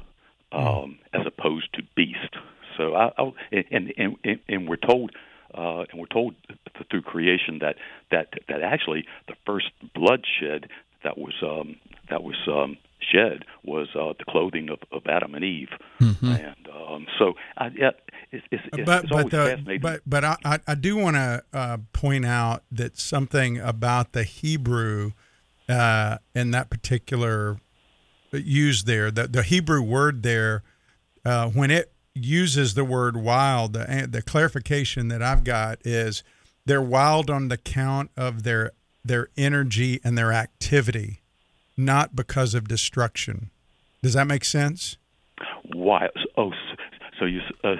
[0.53, 2.37] um, as opposed to beast.
[2.77, 5.13] So I, I and, and and and we're told
[5.55, 7.77] uh, and we're told th- through creation that
[8.11, 10.69] that that actually the first bloodshed
[11.05, 11.77] that was um,
[12.09, 15.71] that was um, shed was uh, the clothing of, of Adam and Eve,
[16.23, 17.91] and um, so I, yeah,
[18.31, 19.81] it's, it's, it's, but it's but always the, fascinating.
[19.81, 24.25] but but I I, I do want to uh, point out that something about the
[24.25, 25.13] Hebrew
[25.69, 27.59] uh, in that particular
[28.33, 30.63] use there the the Hebrew word there
[31.25, 31.93] uh, when it
[32.25, 36.23] uses the word wild the the clarification that I've got is
[36.67, 38.73] they're wild on the count of their
[39.05, 41.21] their energy and their activity,
[41.77, 43.51] not because of destruction.
[44.03, 44.97] Does that make sense?
[45.75, 46.11] Wild.
[46.37, 46.53] Oh,
[47.19, 47.77] so- you uh,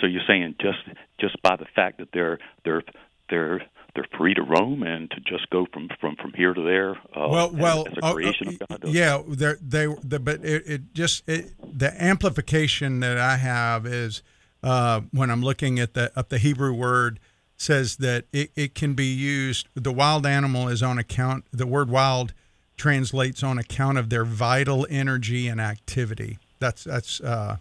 [0.00, 0.78] so you're saying just
[1.20, 2.82] just by the fact that they're they're
[3.28, 3.62] they're
[3.94, 6.92] they're free to roam and to just go from from from here to there.
[7.14, 8.90] Uh, well, well, as, a uh, creation uh, of God.
[8.90, 14.22] yeah, they they the, but it, it just it, the amplification that I have is
[14.62, 17.20] uh, when I'm looking at the up the Hebrew word
[17.56, 19.68] says that it, it can be used.
[19.74, 21.44] The wild animal is on account.
[21.52, 22.32] The word wild
[22.76, 26.38] translates on account of their vital energy and activity.
[26.60, 27.56] That's that's uh,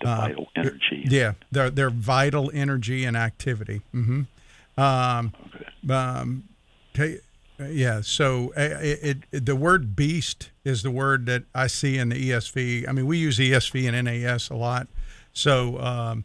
[0.00, 1.04] the vital energy.
[1.08, 3.82] Yeah, their their vital energy and activity.
[3.94, 4.80] Mm-hmm.
[4.80, 5.32] Um.
[5.90, 6.44] Um,
[6.94, 7.18] t-
[7.58, 8.00] yeah.
[8.02, 12.30] So uh, it, it, the word beast is the word that I see in the
[12.30, 12.88] ESV.
[12.88, 14.88] I mean, we use ESV and NAS a lot.
[15.32, 16.24] So, um,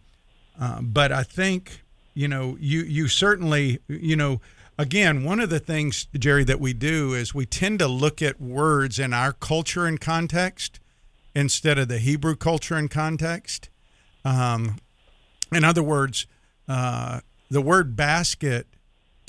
[0.60, 1.84] uh, but I think
[2.14, 4.42] you know you you certainly you know
[4.78, 8.42] again one of the things Jerry that we do is we tend to look at
[8.42, 10.80] words in our culture and context
[11.34, 13.70] instead of the Hebrew culture and context.
[14.24, 14.78] Um,
[15.52, 16.28] in other words,
[16.68, 18.68] uh, the word basket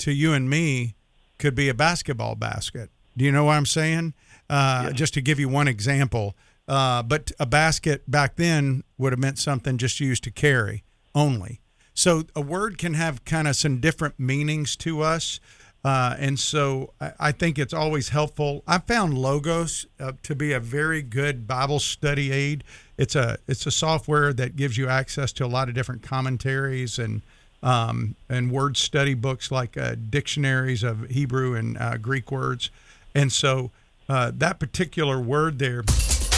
[0.03, 0.95] to you and me
[1.37, 2.89] could be a basketball basket.
[3.17, 4.13] Do you know what I'm saying?
[4.49, 4.93] Uh, Yes.
[4.93, 6.35] Just to give you one example.
[6.67, 10.83] Uh, but a basket back then would have meant something just used to carry
[11.13, 11.59] only.
[11.93, 15.39] So a word can have kind of some different meanings to us.
[15.85, 18.63] Uh, and so I, I think it's always helpful.
[18.65, 22.63] I found Logos uh, to be a very good Bible study aid.
[22.97, 26.97] It's a it's a software that gives you access to a lot of different commentaries
[26.99, 27.21] and
[27.63, 32.69] um, and word study books like uh, dictionaries of Hebrew and uh, Greek words.
[33.15, 33.71] And so
[34.09, 35.83] uh, that particular word there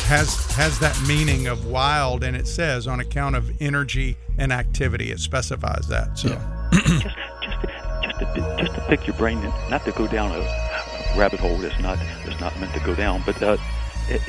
[0.05, 5.11] has has that meaning of wild, and it says on account of energy and activity.
[5.11, 6.17] It specifies that.
[6.17, 6.29] So.
[6.71, 7.71] just, just, to,
[8.03, 10.39] just, to, just to pick your brain, and not to go down a
[11.17, 13.57] rabbit hole that's not that's not meant to go down, but uh,
[14.09, 14.21] it,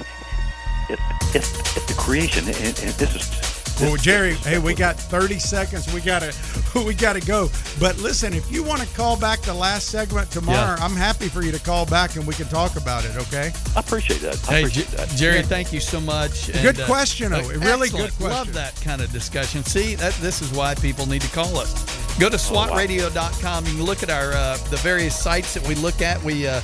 [0.88, 0.99] it,
[1.34, 5.92] it, it's the creation, and, and this is Well, Jerry, hey, we got 30 seconds.
[5.92, 6.34] We gotta,
[6.86, 7.50] we gotta go.
[7.78, 10.84] But listen, if you want to call back the last segment tomorrow, Yeah.
[10.84, 13.14] I'm happy for you to call back and we can talk about it.
[13.16, 13.52] Okay?
[13.76, 14.42] I appreciate that.
[14.48, 15.08] I Hey, appreciate J- that.
[15.10, 16.50] Jerry, thank you so much.
[16.62, 17.42] Good question, though.
[17.48, 18.14] Really good excellent.
[18.14, 18.30] question.
[18.30, 19.62] Love that kind of discussion.
[19.62, 21.74] See, that this is why people need to call us.
[22.18, 22.68] Go to Oh, wow.
[22.68, 23.66] swatradio.com.
[23.66, 26.22] You can look at our uh, the various sites that we look at.
[26.22, 26.62] We uh,